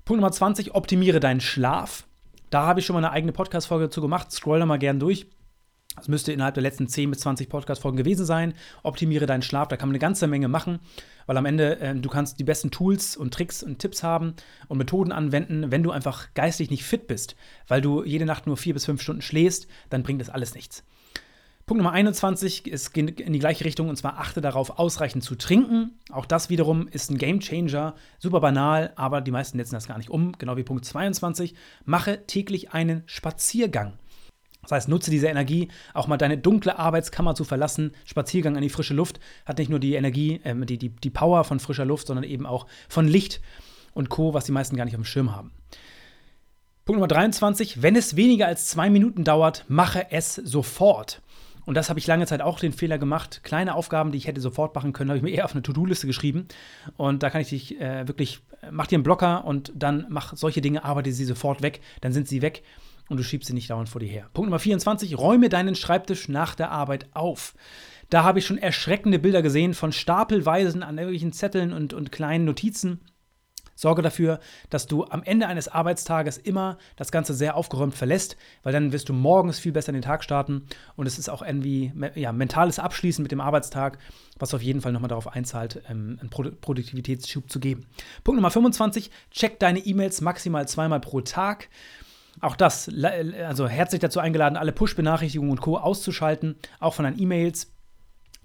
Punkt 0.05 0.19
Nummer 0.21 0.31
20, 0.31 0.75
optimiere 0.75 1.19
deinen 1.19 1.41
Schlaf. 1.41 2.05
Da 2.49 2.65
habe 2.65 2.79
ich 2.79 2.85
schon 2.85 2.93
mal 2.93 2.99
eine 2.99 3.11
eigene 3.11 3.31
Podcast-Folge 3.31 3.85
dazu 3.85 4.01
gemacht. 4.01 4.31
Scroll 4.31 4.59
da 4.59 4.65
mal 4.65 4.77
gern 4.77 4.99
durch. 4.99 5.27
Das 5.95 6.07
müsste 6.07 6.33
innerhalb 6.33 6.55
der 6.55 6.63
letzten 6.63 6.87
10 6.87 7.11
bis 7.11 7.19
20 7.19 7.49
Podcast-Folgen 7.49 7.97
gewesen 7.97 8.25
sein. 8.25 8.55
Optimiere 8.81 9.27
deinen 9.27 9.43
Schlaf, 9.43 9.67
da 9.67 9.77
kann 9.77 9.89
man 9.89 9.93
eine 9.93 9.99
ganze 9.99 10.25
Menge 10.25 10.47
machen, 10.47 10.79
weil 11.27 11.37
am 11.37 11.45
Ende 11.45 11.79
äh, 11.79 11.95
du 11.95 12.09
kannst 12.09 12.39
die 12.39 12.43
besten 12.43 12.71
Tools 12.71 13.15
und 13.15 13.31
Tricks 13.33 13.61
und 13.61 13.77
Tipps 13.77 14.01
haben 14.01 14.33
und 14.67 14.79
Methoden 14.79 15.11
anwenden, 15.11 15.71
wenn 15.71 15.83
du 15.83 15.91
einfach 15.91 16.33
geistig 16.33 16.71
nicht 16.71 16.83
fit 16.83 17.05
bist, 17.05 17.35
weil 17.67 17.81
du 17.81 18.03
jede 18.03 18.25
Nacht 18.25 18.47
nur 18.47 18.57
vier 18.57 18.73
bis 18.73 18.85
fünf 18.85 19.03
Stunden 19.03 19.21
schläfst, 19.21 19.67
dann 19.91 20.01
bringt 20.01 20.19
das 20.19 20.29
alles 20.29 20.55
nichts. 20.55 20.83
Punkt 21.65 21.81
Nummer 21.81 21.93
21 21.93 22.67
ist 22.67 22.97
in 22.97 23.31
die 23.31 23.39
gleiche 23.39 23.63
Richtung 23.63 23.87
und 23.87 23.95
zwar 23.95 24.19
achte 24.19 24.41
darauf, 24.41 24.79
ausreichend 24.79 25.23
zu 25.23 25.35
trinken. 25.35 25.97
Auch 26.11 26.25
das 26.25 26.49
wiederum 26.49 26.89
ist 26.89 27.09
ein 27.09 27.17
Game 27.17 27.39
Changer. 27.39 27.95
Super 28.19 28.41
banal, 28.41 28.91
aber 28.97 29.21
die 29.21 29.31
meisten 29.31 29.57
setzen 29.57 29.75
das 29.75 29.87
gar 29.87 29.97
nicht 29.97 30.09
um. 30.09 30.33
Genau 30.33 30.57
wie 30.57 30.63
Punkt 30.63 30.83
22. 30.83 31.55
Mache 31.85 32.27
täglich 32.27 32.73
einen 32.73 33.03
Spaziergang. 33.05 33.93
Das 34.63 34.71
heißt, 34.71 34.89
nutze 34.89 35.09
diese 35.09 35.27
Energie, 35.27 35.69
auch 35.93 36.07
mal 36.07 36.17
deine 36.17 36.37
dunkle 36.37 36.77
Arbeitskammer 36.77 37.33
zu 37.33 37.45
verlassen. 37.45 37.91
Spaziergang 38.03 38.57
an 38.57 38.61
die 38.61 38.69
frische 38.69 38.93
Luft 38.93 39.21
hat 39.45 39.57
nicht 39.57 39.69
nur 39.69 39.79
die 39.79 39.95
Energie, 39.95 40.41
äh, 40.43 40.55
die, 40.65 40.77
die, 40.77 40.89
die 40.89 41.09
Power 41.09 41.45
von 41.45 41.61
frischer 41.61 41.85
Luft, 41.85 42.07
sondern 42.07 42.25
eben 42.25 42.45
auch 42.45 42.67
von 42.89 43.07
Licht 43.07 43.39
und 43.93 44.09
Co., 44.09 44.33
was 44.33 44.45
die 44.45 44.51
meisten 44.51 44.75
gar 44.75 44.83
nicht 44.83 44.95
auf 44.95 45.01
dem 45.01 45.05
Schirm 45.05 45.33
haben. 45.33 45.51
Punkt 46.85 46.97
Nummer 46.97 47.07
23. 47.07 47.81
Wenn 47.81 47.95
es 47.95 48.17
weniger 48.17 48.47
als 48.47 48.67
zwei 48.67 48.89
Minuten 48.89 49.23
dauert, 49.23 49.63
mache 49.69 50.11
es 50.11 50.35
sofort. 50.35 51.21
Und 51.65 51.75
das 51.75 51.89
habe 51.89 51.99
ich 51.99 52.07
lange 52.07 52.25
Zeit 52.25 52.41
auch 52.41 52.59
den 52.59 52.73
Fehler 52.73 52.97
gemacht. 52.97 53.41
Kleine 53.43 53.75
Aufgaben, 53.75 54.11
die 54.11 54.17
ich 54.17 54.27
hätte 54.27 54.41
sofort 54.41 54.75
machen 54.75 54.93
können, 54.93 55.09
habe 55.09 55.17
ich 55.17 55.23
mir 55.23 55.31
eher 55.31 55.45
auf 55.45 55.53
eine 55.53 55.61
To-Do-Liste 55.61 56.07
geschrieben. 56.07 56.47
Und 56.97 57.23
da 57.23 57.29
kann 57.29 57.41
ich 57.41 57.49
dich 57.49 57.79
äh, 57.79 58.07
wirklich, 58.07 58.39
mach 58.71 58.87
dir 58.87 58.97
einen 58.97 59.03
Blocker 59.03 59.45
und 59.45 59.71
dann 59.75 60.05
mach 60.09 60.35
solche 60.35 60.61
Dinge, 60.61 60.83
arbeite 60.83 61.11
sie 61.11 61.25
sofort 61.25 61.61
weg, 61.61 61.81
dann 62.01 62.13
sind 62.13 62.27
sie 62.27 62.41
weg 62.41 62.63
und 63.09 63.17
du 63.17 63.23
schiebst 63.23 63.47
sie 63.47 63.53
nicht 63.53 63.69
dauernd 63.69 63.89
vor 63.89 63.99
dir 63.99 64.09
her. 64.09 64.29
Punkt 64.33 64.49
Nummer 64.49 64.59
24, 64.59 65.17
räume 65.17 65.49
deinen 65.49 65.75
Schreibtisch 65.75 66.29
nach 66.29 66.55
der 66.55 66.71
Arbeit 66.71 67.07
auf. 67.13 67.53
Da 68.09 68.23
habe 68.23 68.39
ich 68.39 68.45
schon 68.45 68.57
erschreckende 68.57 69.19
Bilder 69.19 69.41
gesehen 69.41 69.73
von 69.73 69.91
Stapelweisen 69.91 70.83
an 70.83 70.97
irgendwelchen 70.97 71.33
Zetteln 71.33 71.73
und, 71.73 71.93
und 71.93 72.11
kleinen 72.11 72.45
Notizen 72.45 72.99
Sorge 73.75 74.01
dafür, 74.01 74.39
dass 74.69 74.87
du 74.87 75.05
am 75.05 75.23
Ende 75.23 75.47
eines 75.47 75.67
Arbeitstages 75.67 76.37
immer 76.37 76.77
das 76.95 77.11
Ganze 77.11 77.33
sehr 77.33 77.55
aufgeräumt 77.55 77.95
verlässt, 77.95 78.37
weil 78.63 78.73
dann 78.73 78.91
wirst 78.91 79.09
du 79.09 79.13
morgens 79.13 79.59
viel 79.59 79.71
besser 79.71 79.89
in 79.89 79.95
den 79.95 80.01
Tag 80.01 80.23
starten 80.23 80.65
und 80.95 81.07
es 81.07 81.17
ist 81.17 81.29
auch 81.29 81.41
irgendwie 81.41 81.91
ja, 82.15 82.31
mentales 82.31 82.79
Abschließen 82.79 83.23
mit 83.23 83.31
dem 83.31 83.41
Arbeitstag, 83.41 83.97
was 84.39 84.53
auf 84.53 84.61
jeden 84.61 84.81
Fall 84.81 84.91
nochmal 84.91 85.09
darauf 85.09 85.27
einzahlt, 85.27 85.81
ähm, 85.89 86.19
einen 86.19 86.29
Produktivitätsschub 86.29 87.49
zu 87.49 87.59
geben. 87.59 87.85
Punkt 88.23 88.37
Nummer 88.37 88.51
25, 88.51 89.11
check 89.31 89.59
deine 89.59 89.79
E-Mails 89.79 90.21
maximal 90.21 90.67
zweimal 90.67 90.99
pro 90.99 91.21
Tag. 91.21 91.69
Auch 92.41 92.55
das, 92.55 92.89
also 93.45 93.67
herzlich 93.67 94.01
dazu 94.01 94.19
eingeladen, 94.19 94.57
alle 94.57 94.71
Push-Benachrichtigungen 94.71 95.51
und 95.51 95.61
Co. 95.61 95.77
auszuschalten, 95.77 96.55
auch 96.79 96.93
von 96.93 97.03
deinen 97.05 97.19
E-Mails. 97.19 97.72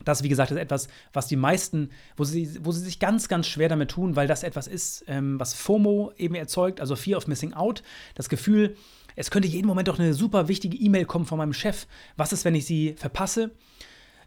Das, 0.05 0.23
wie 0.23 0.29
gesagt, 0.29 0.51
ist 0.51 0.59
etwas, 0.59 0.89
was 1.13 1.27
die 1.27 1.37
meisten, 1.37 1.91
wo 2.17 2.25
sie, 2.25 2.65
wo 2.65 2.73
sie 2.73 2.81
sich 2.81 2.99
ganz, 2.99 3.29
ganz 3.29 3.47
schwer 3.47 3.69
damit 3.69 3.91
tun, 3.91 4.17
weil 4.17 4.27
das 4.27 4.43
etwas 4.43 4.67
ist, 4.67 5.05
ähm, 5.09 5.39
was 5.41 5.55
FOMO 5.55 6.13
eben 6.17 6.35
erzeugt, 6.35 6.81
also 6.81 6.97
Fear 6.97 7.19
of 7.19 7.27
Missing 7.27 7.53
Out. 7.53 7.83
Das 8.15 8.29
Gefühl, 8.29 8.77
es 9.17 9.31
könnte 9.31 9.49
jeden 9.49 9.67
Moment 9.67 9.89
doch 9.89 9.99
eine 9.99 10.15
super 10.15 10.49
wichtige 10.49 10.77
E-Mail 10.77 11.05
kommen 11.05 11.27
von 11.27 11.39
meinem 11.39 11.53
Chef. 11.53 11.87
Was 12.17 12.33
ist, 12.33 12.45
wenn 12.45 12.55
ich 12.55 12.67
sie 12.67 12.95
verpasse? 12.97 13.51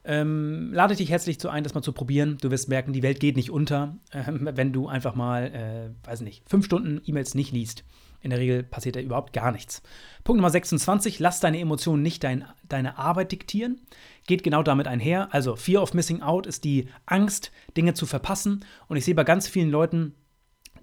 Ähm, 0.03 0.73
lade 0.73 0.95
dich 0.95 1.09
herzlich 1.09 1.39
zu 1.39 1.49
ein, 1.49 1.63
das 1.63 1.73
mal 1.73 1.81
zu 1.81 1.93
probieren. 1.93 2.37
Du 2.41 2.49
wirst 2.49 2.69
merken, 2.69 2.91
die 2.91 3.03
Welt 3.03 3.19
geht 3.19 3.35
nicht 3.35 3.51
unter, 3.51 3.97
äh, 4.11 4.23
wenn 4.27 4.73
du 4.73 4.87
einfach 4.87 5.15
mal, 5.15 5.93
äh, 6.03 6.07
weiß 6.07 6.21
nicht, 6.21 6.43
fünf 6.49 6.65
Stunden 6.65 7.01
E-Mails 7.05 7.35
nicht 7.35 7.51
liest. 7.51 7.83
In 8.21 8.29
der 8.29 8.39
Regel 8.39 8.63
passiert 8.63 8.95
da 8.95 8.99
überhaupt 8.99 9.33
gar 9.33 9.51
nichts. 9.51 9.81
Punkt 10.23 10.37
Nummer 10.37 10.51
26, 10.51 11.19
lass 11.19 11.39
deine 11.39 11.59
Emotionen 11.59 12.03
nicht 12.03 12.23
dein, 12.23 12.45
deine 12.69 12.97
Arbeit 12.97 13.31
diktieren. 13.31 13.81
Geht 14.27 14.43
genau 14.43 14.61
damit 14.63 14.87
einher. 14.87 15.33
Also 15.33 15.55
Fear 15.55 15.81
of 15.81 15.93
Missing 15.93 16.21
Out 16.21 16.45
ist 16.45 16.63
die 16.63 16.87
Angst, 17.05 17.51
Dinge 17.75 17.93
zu 17.93 18.05
verpassen. 18.05 18.63
Und 18.87 18.97
ich 18.97 19.05
sehe 19.05 19.15
bei 19.15 19.23
ganz 19.23 19.47
vielen 19.47 19.71
Leuten, 19.71 20.13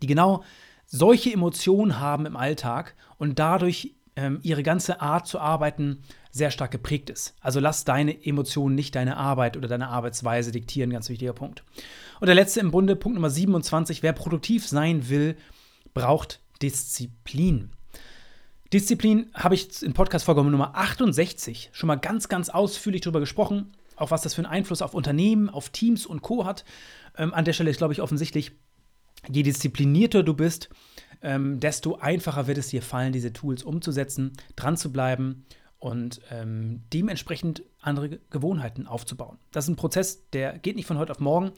die 0.03 0.09
genau 0.09 0.43
solche 0.87 1.33
Emotionen 1.33 2.01
haben 2.01 2.27
im 2.27 2.37
Alltag 2.37 2.97
und 3.19 3.39
dadurch 3.39 3.95
ähm, 4.17 4.41
ihre 4.43 4.65
ganze 4.65 5.01
Art 5.01 5.29
zu 5.29 5.39
arbeiten 5.39 6.03
sehr 6.31 6.51
stark 6.51 6.73
geprägt 6.73 7.09
ist. 7.11 7.37
Also 7.41 7.61
lass 7.61 7.85
deine 7.85 8.25
Emotionen 8.27 8.75
nicht 8.75 8.95
deine 8.95 9.17
Arbeit 9.17 9.57
oder 9.57 9.69
deine 9.69 9.89
Arbeitsweise 9.89 10.51
diktieren, 10.51 10.91
ganz 10.91 11.09
wichtiger 11.09 11.33
Punkt. 11.33 11.63
Und 12.21 12.27
der 12.27 12.35
letzte 12.35 12.61
im 12.61 12.71
Bunde, 12.71 12.97
Punkt 12.97 13.15
Nummer 13.15 13.31
27, 13.31 14.03
wer 14.03 14.13
produktiv 14.13 14.67
sein 14.67 15.09
will, 15.09 15.37
braucht 15.95 16.41
Disziplin. 16.63 17.71
Disziplin 18.73 19.31
habe 19.35 19.55
ich 19.55 19.83
in 19.83 19.95
Podcast-Folge 19.95 20.45
Nummer 20.45 20.75
68 20.77 21.71
schon 21.73 21.87
mal 21.87 21.97
ganz, 21.97 22.29
ganz 22.29 22.51
ausführlich 22.51 23.01
darüber 23.01 23.21
gesprochen, 23.21 23.73
auch 23.97 24.11
was 24.11 24.23
das 24.23 24.35
für 24.35 24.43
einen 24.43 24.53
Einfluss 24.53 24.83
auf 24.83 24.95
Unternehmen, 24.95 25.49
auf 25.49 25.71
Teams 25.71 26.05
und 26.05 26.23
Co. 26.23 26.45
hat. 26.45 26.65
Ähm, 27.17 27.33
an 27.33 27.45
der 27.45 27.55
Stelle 27.55 27.71
ist, 27.71 27.79
glaube 27.79 27.95
ich, 27.95 28.03
offensichtlich, 28.03 28.53
je 29.29 29.43
disziplinierter 29.43 30.23
du 30.23 30.35
bist, 30.35 30.69
ähm, 31.23 31.61
desto 31.61 31.97
einfacher 31.97 32.47
wird 32.47 32.59
es 32.59 32.69
dir 32.69 32.83
fallen, 32.83 33.13
diese 33.13 33.33
Tools 33.33 33.63
umzusetzen, 33.63 34.33
dran 34.55 34.77
zu 34.77 34.93
bleiben 34.93 35.47
und 35.79 36.21
ähm, 36.31 36.83
dementsprechend 36.93 37.63
andere 37.81 38.19
Gewohnheiten 38.31 38.87
aufzubauen. 38.87 39.39
Das 39.53 39.65
ist 39.65 39.71
ein 39.71 39.77
Prozess, 39.77 40.29
der 40.31 40.59
geht 40.59 40.77
nicht 40.77 40.87
von 40.87 40.99
heute 40.99 41.13
auf 41.13 41.21
morgen. 41.21 41.53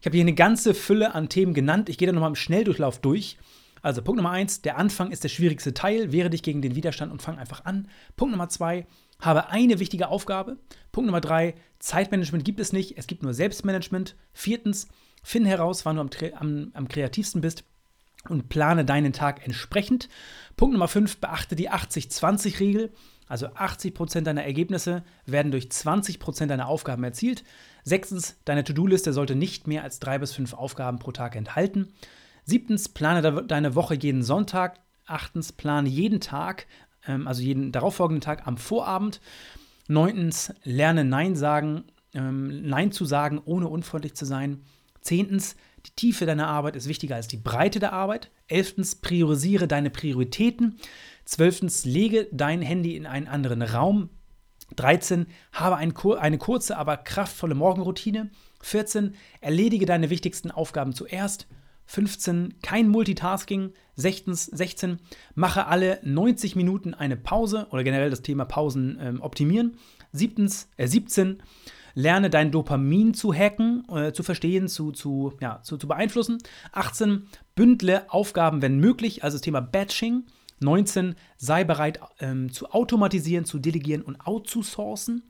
Ich 0.00 0.06
habe 0.06 0.16
hier 0.16 0.24
eine 0.24 0.34
ganze 0.34 0.74
Fülle 0.74 1.14
an 1.14 1.28
Themen 1.28 1.54
genannt. 1.54 1.88
Ich 1.88 1.98
gehe 1.98 2.06
da 2.06 2.12
nochmal 2.12 2.30
im 2.30 2.36
Schnelldurchlauf 2.36 3.00
durch. 3.00 3.38
Also 3.82 4.02
Punkt 4.02 4.16
Nummer 4.16 4.30
eins, 4.30 4.62
der 4.62 4.76
Anfang 4.78 5.10
ist 5.10 5.24
der 5.24 5.28
schwierigste 5.28 5.74
Teil. 5.74 6.12
Wehre 6.12 6.30
dich 6.30 6.42
gegen 6.42 6.62
den 6.62 6.74
Widerstand 6.74 7.12
und 7.12 7.22
fang 7.22 7.38
einfach 7.38 7.64
an. 7.64 7.88
Punkt 8.16 8.32
Nummer 8.32 8.48
zwei, 8.48 8.86
habe 9.20 9.48
eine 9.48 9.78
wichtige 9.78 10.08
Aufgabe. 10.08 10.58
Punkt 10.92 11.06
Nummer 11.06 11.20
drei, 11.20 11.54
Zeitmanagement 11.78 12.44
gibt 12.44 12.60
es 12.60 12.72
nicht, 12.72 12.98
es 12.98 13.06
gibt 13.06 13.22
nur 13.22 13.34
Selbstmanagement. 13.34 14.16
Viertens, 14.32 14.88
finde 15.22 15.50
heraus, 15.50 15.84
wann 15.84 15.96
du 15.96 16.02
am, 16.02 16.10
am, 16.36 16.70
am 16.74 16.88
kreativsten 16.88 17.40
bist 17.40 17.64
und 18.28 18.48
plane 18.48 18.84
deinen 18.84 19.12
Tag 19.12 19.44
entsprechend. 19.44 20.08
Punkt 20.56 20.72
Nummer 20.72 20.88
fünf, 20.88 21.18
beachte 21.18 21.56
die 21.56 21.70
80-20-Regel. 21.70 22.92
Also 23.28 23.46
80% 23.46 24.22
deiner 24.22 24.44
Ergebnisse 24.44 25.04
werden 25.24 25.52
durch 25.52 25.66
20% 25.66 26.46
deiner 26.46 26.66
Aufgaben 26.66 27.04
erzielt. 27.04 27.44
Sechstens, 27.84 28.36
deine 28.44 28.64
To-Do-Liste 28.64 29.12
sollte 29.12 29.36
nicht 29.36 29.68
mehr 29.68 29.84
als 29.84 30.00
drei 30.00 30.18
bis 30.18 30.32
fünf 30.32 30.52
Aufgaben 30.52 30.98
pro 30.98 31.12
Tag 31.12 31.36
enthalten. 31.36 31.92
Siebtens, 32.44 32.88
plane 32.88 33.44
deine 33.44 33.74
Woche 33.74 33.94
jeden 33.94 34.22
Sonntag. 34.22 34.80
Achtens, 35.06 35.52
plane 35.52 35.88
jeden 35.88 36.20
Tag, 36.20 36.66
ähm, 37.06 37.26
also 37.26 37.42
jeden 37.42 37.72
darauffolgenden 37.72 38.20
Tag 38.20 38.46
am 38.46 38.56
Vorabend. 38.56 39.20
Neuntens, 39.88 40.54
lerne 40.62 41.04
Nein 41.04 41.34
sagen, 41.34 41.84
ähm, 42.14 42.62
Nein 42.62 42.92
zu 42.92 43.04
sagen, 43.04 43.40
ohne 43.44 43.68
unfreundlich 43.68 44.14
zu 44.14 44.24
sein. 44.24 44.62
Zehntens, 45.00 45.56
die 45.86 45.92
Tiefe 45.92 46.26
deiner 46.26 46.48
Arbeit 46.48 46.76
ist 46.76 46.88
wichtiger 46.88 47.16
als 47.16 47.26
die 47.26 47.38
Breite 47.38 47.80
der 47.80 47.92
Arbeit. 47.92 48.30
Elftens, 48.48 48.96
priorisiere 48.96 49.66
deine 49.66 49.90
Prioritäten. 49.90 50.78
Zwölftens, 51.24 51.84
lege 51.84 52.28
dein 52.32 52.62
Handy 52.62 52.96
in 52.96 53.06
einen 53.06 53.28
anderen 53.28 53.62
Raum. 53.62 54.10
13. 54.76 55.26
Habe 55.52 55.76
ein, 55.76 55.96
eine 55.96 56.38
kurze, 56.38 56.76
aber 56.76 56.96
kraftvolle 56.96 57.54
Morgenroutine. 57.54 58.30
14. 58.62 59.14
Erledige 59.40 59.86
deine 59.86 60.10
wichtigsten 60.10 60.50
Aufgaben 60.50 60.92
zuerst. 60.92 61.46
15. 61.90 62.54
Kein 62.62 62.88
Multitasking. 62.88 63.72
16. 63.96 64.34
16 64.34 64.98
mache 65.34 65.66
alle 65.66 65.98
90 66.04 66.54
Minuten 66.54 66.94
eine 66.94 67.16
Pause 67.16 67.66
oder 67.72 67.82
generell 67.82 68.10
das 68.10 68.22
Thema 68.22 68.44
Pausen 68.44 68.96
ähm, 69.00 69.20
optimieren. 69.20 69.76
17. 70.12 70.48
Äh, 70.76 70.86
17 70.86 71.42
lerne 71.94 72.30
dein 72.30 72.52
Dopamin 72.52 73.12
zu 73.12 73.34
hacken, 73.34 73.84
äh, 73.92 74.12
zu 74.12 74.22
verstehen, 74.22 74.68
zu, 74.68 74.92
zu, 74.92 75.32
ja, 75.40 75.62
zu, 75.64 75.78
zu 75.78 75.88
beeinflussen. 75.88 76.38
18. 76.70 77.26
Bündle 77.56 78.08
Aufgaben, 78.08 78.62
wenn 78.62 78.78
möglich, 78.78 79.24
also 79.24 79.34
das 79.34 79.42
Thema 79.42 79.60
Batching. 79.60 80.26
19. 80.60 81.16
Sei 81.38 81.64
bereit 81.64 81.98
ähm, 82.20 82.52
zu 82.52 82.70
automatisieren, 82.70 83.44
zu 83.44 83.58
delegieren 83.58 84.02
und 84.02 84.24
outzusourcen. 84.24 85.24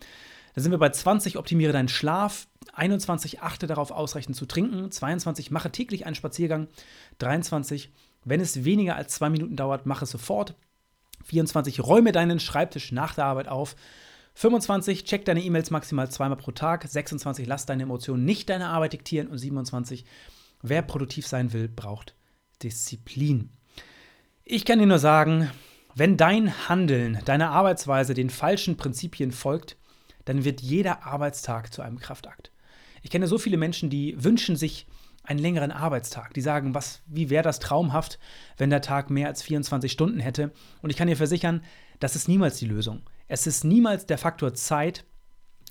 Da 0.55 0.61
sind 0.61 0.73
wir 0.73 0.79
bei 0.79 0.91
20. 0.91 1.39
Optimiere 1.39 1.73
deinen 1.73 1.89
Schlaf. 1.89 2.49
21. 2.73 3.41
Achte 3.41 3.67
darauf, 3.67 3.91
ausreichend 3.91 4.37
zu 4.37 4.47
trinken. 4.47 4.91
22. 4.91 5.51
Mache 5.51 5.71
täglich 5.71 6.07
einen 6.07 6.15
Spaziergang. 6.15 6.69
23. 7.19 7.91
Wenn 8.25 8.41
es 8.41 8.65
weniger 8.65 8.97
als 8.97 9.15
zwei 9.15 9.31
Minuten 9.31 9.57
dauert, 9.57 9.87
mache 9.87 10.05
es 10.05 10.11
sofort. 10.11 10.55
24. 11.25 11.81
Räume 11.85 12.13
deinen 12.13 12.41
Schreibtisch 12.41 12.93
nach 12.93 13.15
der 13.15 13.27
Arbeit 13.27 13.49
auf. 13.49 13.77
25. 14.35 15.05
Check 15.05 15.25
deine 15.25 15.43
E-Mails 15.43 15.71
maximal 15.71 16.11
zweimal 16.11 16.39
pro 16.39 16.51
Tag. 16.53 16.87
26. 16.87 17.47
Lass 17.47 17.67
deine 17.67 17.85
Emotionen 17.85 18.25
nicht 18.25 18.49
deine 18.49 18.69
Arbeit 18.69 18.93
diktieren. 18.93 19.29
Und 19.29 19.39
27. 19.39 20.05
Wer 20.63 20.83
produktiv 20.83 21.27
sein 21.27 21.53
will, 21.53 21.69
braucht 21.69 22.15
Disziplin. 22.63 23.51
Ich 24.45 24.65
kann 24.65 24.79
dir 24.79 24.87
nur 24.87 24.99
sagen, 24.99 25.51
wenn 25.95 26.17
dein 26.17 26.69
Handeln, 26.69 27.21
deine 27.25 27.51
Arbeitsweise 27.51 28.15
den 28.15 28.31
falschen 28.31 28.77
Prinzipien 28.77 29.33
folgt, 29.33 29.77
dann 30.25 30.45
wird 30.45 30.61
jeder 30.61 31.05
Arbeitstag 31.05 31.73
zu 31.73 31.83
einem 31.83 31.99
Kraftakt. 31.99 32.51
Ich 33.03 33.11
kenne 33.11 33.27
so 33.27 33.39
viele 33.39 33.57
Menschen, 33.57 33.91
die 33.91 34.23
wünschen 34.23 34.57
sich 34.57 34.87
einen 35.23 35.41
längeren 35.41 35.71
Arbeitstag. 35.71 36.35
Die 36.35 36.41
sagen, 36.41 36.75
was, 36.75 37.03
wie 37.07 37.31
wäre 37.31 37.43
das 37.43 37.59
traumhaft, 37.59 38.19
wenn 38.57 38.71
der 38.71 38.83
Tag 38.83 39.11
mehr 39.11 39.29
als 39.29 39.43
24 39.43 39.93
Stunden 39.93 40.21
hätte. 40.21 40.53
Und 40.83 40.91
ich 40.91 40.97
kann 40.97 41.09
dir 41.09 41.17
versichern, 41.17 41.63
das 41.99 42.17
ist 42.17 42.29
niemals 42.29 42.59
die 42.59 42.67
Lösung. 42.67 43.03
Es 43.29 43.47
ist 43.47 43.65
niemals 43.65 44.07
der 44.07 44.19
Faktor 44.19 44.55
Zeit, 44.55 45.05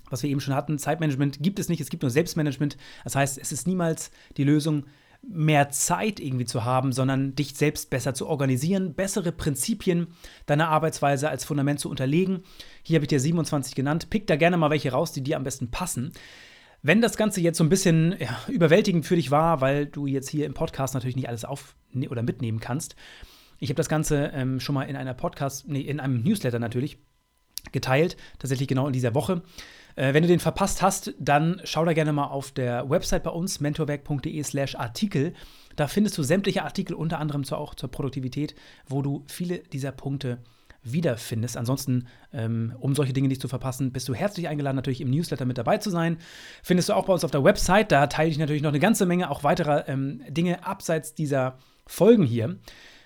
was 0.08 0.22
wir 0.22 0.30
eben 0.30 0.40
schon 0.40 0.54
hatten. 0.54 0.78
Zeitmanagement 0.78 1.42
gibt 1.42 1.58
es 1.58 1.68
nicht, 1.68 1.80
es 1.80 1.90
gibt 1.90 2.02
nur 2.02 2.10
Selbstmanagement. 2.10 2.76
Das 3.04 3.16
heißt, 3.16 3.38
es 3.38 3.52
ist 3.52 3.66
niemals 3.66 4.10
die 4.36 4.44
Lösung, 4.44 4.86
mehr 5.22 5.70
Zeit 5.70 6.18
irgendwie 6.18 6.46
zu 6.46 6.64
haben, 6.64 6.92
sondern 6.92 7.34
dich 7.34 7.54
selbst 7.54 7.90
besser 7.90 8.14
zu 8.14 8.26
organisieren, 8.26 8.94
bessere 8.94 9.32
Prinzipien 9.32 10.08
deiner 10.46 10.68
Arbeitsweise 10.68 11.28
als 11.28 11.44
Fundament 11.44 11.78
zu 11.78 11.90
unterlegen. 11.90 12.42
Hier 12.82 12.96
habe 12.96 13.04
ich 13.04 13.10
dir 13.10 13.20
27 13.20 13.74
genannt. 13.74 14.10
Pick 14.10 14.26
da 14.26 14.36
gerne 14.36 14.56
mal 14.56 14.70
welche 14.70 14.92
raus, 14.92 15.12
die 15.12 15.22
dir 15.22 15.36
am 15.36 15.44
besten 15.44 15.70
passen. 15.70 16.12
Wenn 16.82 17.02
das 17.02 17.18
Ganze 17.18 17.42
jetzt 17.42 17.58
so 17.58 17.64
ein 17.64 17.68
bisschen 17.68 18.16
ja, 18.18 18.40
überwältigend 18.48 19.04
für 19.04 19.16
dich 19.16 19.30
war, 19.30 19.60
weil 19.60 19.86
du 19.86 20.06
jetzt 20.06 20.30
hier 20.30 20.46
im 20.46 20.54
Podcast 20.54 20.94
natürlich 20.94 21.16
nicht 21.16 21.28
alles 21.28 21.44
auf 21.44 21.76
ne, 21.92 22.08
oder 22.08 22.22
mitnehmen 22.22 22.60
kannst, 22.60 22.96
ich 23.58 23.68
habe 23.68 23.76
das 23.76 23.90
Ganze 23.90 24.30
ähm, 24.34 24.58
schon 24.58 24.74
mal 24.74 24.84
in 24.84 24.96
einer 24.96 25.12
Podcast, 25.12 25.68
nee, 25.68 25.82
in 25.82 26.00
einem 26.00 26.22
Newsletter 26.22 26.58
natürlich 26.58 26.98
geteilt, 27.72 28.16
tatsächlich 28.38 28.68
genau 28.68 28.86
in 28.86 28.92
dieser 28.92 29.14
Woche. 29.14 29.42
Äh, 29.96 30.14
wenn 30.14 30.22
du 30.22 30.28
den 30.28 30.40
verpasst 30.40 30.82
hast, 30.82 31.14
dann 31.18 31.60
schau 31.64 31.84
da 31.84 31.92
gerne 31.92 32.12
mal 32.12 32.26
auf 32.26 32.52
der 32.52 32.88
Website 32.88 33.22
bei 33.22 33.30
uns, 33.30 33.60
mentorwerk.de/slash 33.60 34.76
Artikel. 34.76 35.34
Da 35.76 35.88
findest 35.88 36.18
du 36.18 36.22
sämtliche 36.22 36.64
Artikel, 36.64 36.94
unter 36.94 37.18
anderem 37.18 37.44
zu, 37.44 37.56
auch 37.56 37.74
zur 37.74 37.90
Produktivität, 37.90 38.54
wo 38.86 39.02
du 39.02 39.24
viele 39.28 39.58
dieser 39.58 39.92
Punkte 39.92 40.38
wiederfindest. 40.82 41.56
Ansonsten, 41.56 42.06
ähm, 42.32 42.74
um 42.80 42.94
solche 42.94 43.12
Dinge 43.12 43.28
nicht 43.28 43.40
zu 43.40 43.48
verpassen, 43.48 43.92
bist 43.92 44.08
du 44.08 44.14
herzlich 44.14 44.48
eingeladen, 44.48 44.76
natürlich 44.76 45.00
im 45.00 45.10
Newsletter 45.10 45.44
mit 45.44 45.58
dabei 45.58 45.78
zu 45.78 45.90
sein. 45.90 46.18
Findest 46.62 46.88
du 46.88 46.94
auch 46.94 47.04
bei 47.04 47.12
uns 47.12 47.24
auf 47.24 47.30
der 47.30 47.44
Website. 47.44 47.92
Da 47.92 48.06
teile 48.06 48.30
ich 48.30 48.38
natürlich 48.38 48.62
noch 48.62 48.70
eine 48.70 48.80
ganze 48.80 49.06
Menge 49.06 49.30
auch 49.30 49.44
weiterer 49.44 49.88
ähm, 49.88 50.22
Dinge 50.28 50.64
abseits 50.64 51.14
dieser 51.14 51.58
Folgen 51.86 52.24
hier. 52.24 52.56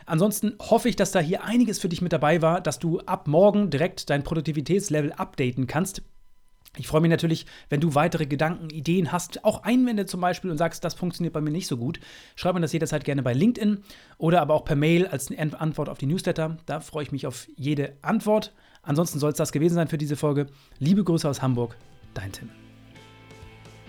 Ansonsten 0.07 0.55
hoffe 0.61 0.89
ich, 0.89 0.97
dass 0.97 1.13
da 1.13 1.21
hier 1.21 1.45
einiges 1.45 1.79
für 1.79 1.89
dich 1.89 2.03
mit 2.03 2.13
dabei 2.13 2.43
war, 2.43 2.61
dass 2.61 2.79
du 2.79 3.01
ab 3.01 3.29
morgen 3.29 3.71
direkt 3.71 4.11
dein 4.11 4.25
Produktivitätslevel 4.25 5.13
updaten 5.13 5.67
kannst. 5.67 6.03
Ich 6.77 6.89
freue 6.89 7.01
mich 7.01 7.11
natürlich, 7.11 7.47
wenn 7.69 7.81
du 7.81 7.95
weitere 7.95 8.27
Gedanken, 8.27 8.69
Ideen 8.71 9.13
hast, 9.13 9.45
auch 9.45 9.63
Einwände 9.63 10.07
zum 10.07 10.21
Beispiel 10.21 10.51
und 10.51 10.59
sagst, 10.59 10.83
das 10.83 10.95
funktioniert 10.95 11.33
bei 11.33 11.41
mir 11.41 11.53
nicht 11.53 11.69
so 11.69 11.77
gut. 11.77 12.01
Schreib 12.35 12.55
mir 12.55 12.61
das 12.61 12.73
jederzeit 12.73 13.05
gerne 13.05 13.23
bei 13.23 13.33
LinkedIn 13.33 13.79
oder 14.19 14.43
aber 14.43 14.55
auch 14.55 14.65
per 14.65 14.75
Mail 14.75 15.07
als 15.07 15.31
Antwort 15.31 15.89
auf 15.89 15.99
die 15.99 16.07
Newsletter. 16.07 16.57
Da 16.67 16.81
freue 16.81 17.05
ich 17.05 17.13
mich 17.13 17.27
auf 17.27 17.47
jede 17.57 17.97
Antwort. 18.03 18.53
Ansonsten 18.83 19.21
soll 19.21 19.31
es 19.31 19.39
das 19.39 19.53
gewesen 19.53 19.77
sein 19.77 19.89
für 19.89 19.99
diese 19.99 20.17
Folge. 20.17 20.47
Liebe 20.81 21.05
Grüße 21.05 21.29
aus 21.29 21.43
Hamburg, 21.43 21.77
dein 22.13 22.33
Tim. 22.33 22.64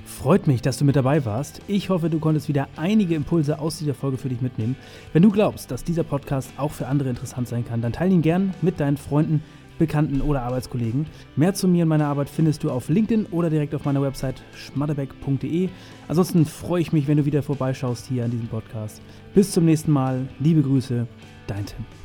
Freut 0.05 0.47
mich, 0.47 0.61
dass 0.61 0.77
du 0.77 0.85
mit 0.85 0.95
dabei 0.95 1.25
warst. 1.25 1.61
Ich 1.67 1.89
hoffe, 1.89 2.09
du 2.09 2.19
konntest 2.19 2.47
wieder 2.47 2.67
einige 2.77 3.15
Impulse 3.15 3.59
aus 3.59 3.79
dieser 3.79 3.95
Folge 3.95 4.17
für 4.17 4.29
dich 4.29 4.41
mitnehmen. 4.41 4.75
Wenn 5.13 5.23
du 5.23 5.31
glaubst, 5.31 5.71
dass 5.71 5.83
dieser 5.83 6.03
Podcast 6.03 6.51
auch 6.57 6.71
für 6.71 6.87
andere 6.87 7.09
interessant 7.09 7.47
sein 7.47 7.65
kann, 7.65 7.81
dann 7.81 7.91
teile 7.91 8.13
ihn 8.13 8.21
gern 8.21 8.53
mit 8.61 8.79
deinen 8.79 8.97
Freunden 8.97 9.43
Bekannten 9.77 10.21
oder 10.21 10.43
Arbeitskollegen. 10.43 11.05
Mehr 11.35 11.53
zu 11.53 11.67
mir 11.67 11.83
und 11.83 11.89
meiner 11.89 12.07
Arbeit 12.07 12.29
findest 12.29 12.63
du 12.63 12.69
auf 12.69 12.87
LinkedIn 12.87 13.25
oder 13.27 13.49
direkt 13.49 13.75
auf 13.75 13.83
meiner 13.83 14.01
Website 14.01 14.41
schmadebeck.de. 14.55 15.69
Ansonsten 16.07 16.45
freue 16.45 16.81
ich 16.81 16.93
mich, 16.93 17.07
wenn 17.07 17.17
du 17.17 17.25
wieder 17.25 17.43
vorbeischaust 17.43 18.07
hier 18.07 18.23
an 18.23 18.31
diesem 18.31 18.47
Podcast. 18.47 19.01
Bis 19.33 19.51
zum 19.51 19.65
nächsten 19.65 19.91
Mal. 19.91 20.27
Liebe 20.39 20.61
Grüße, 20.61 21.07
dein 21.47 21.65
Tim. 21.65 22.04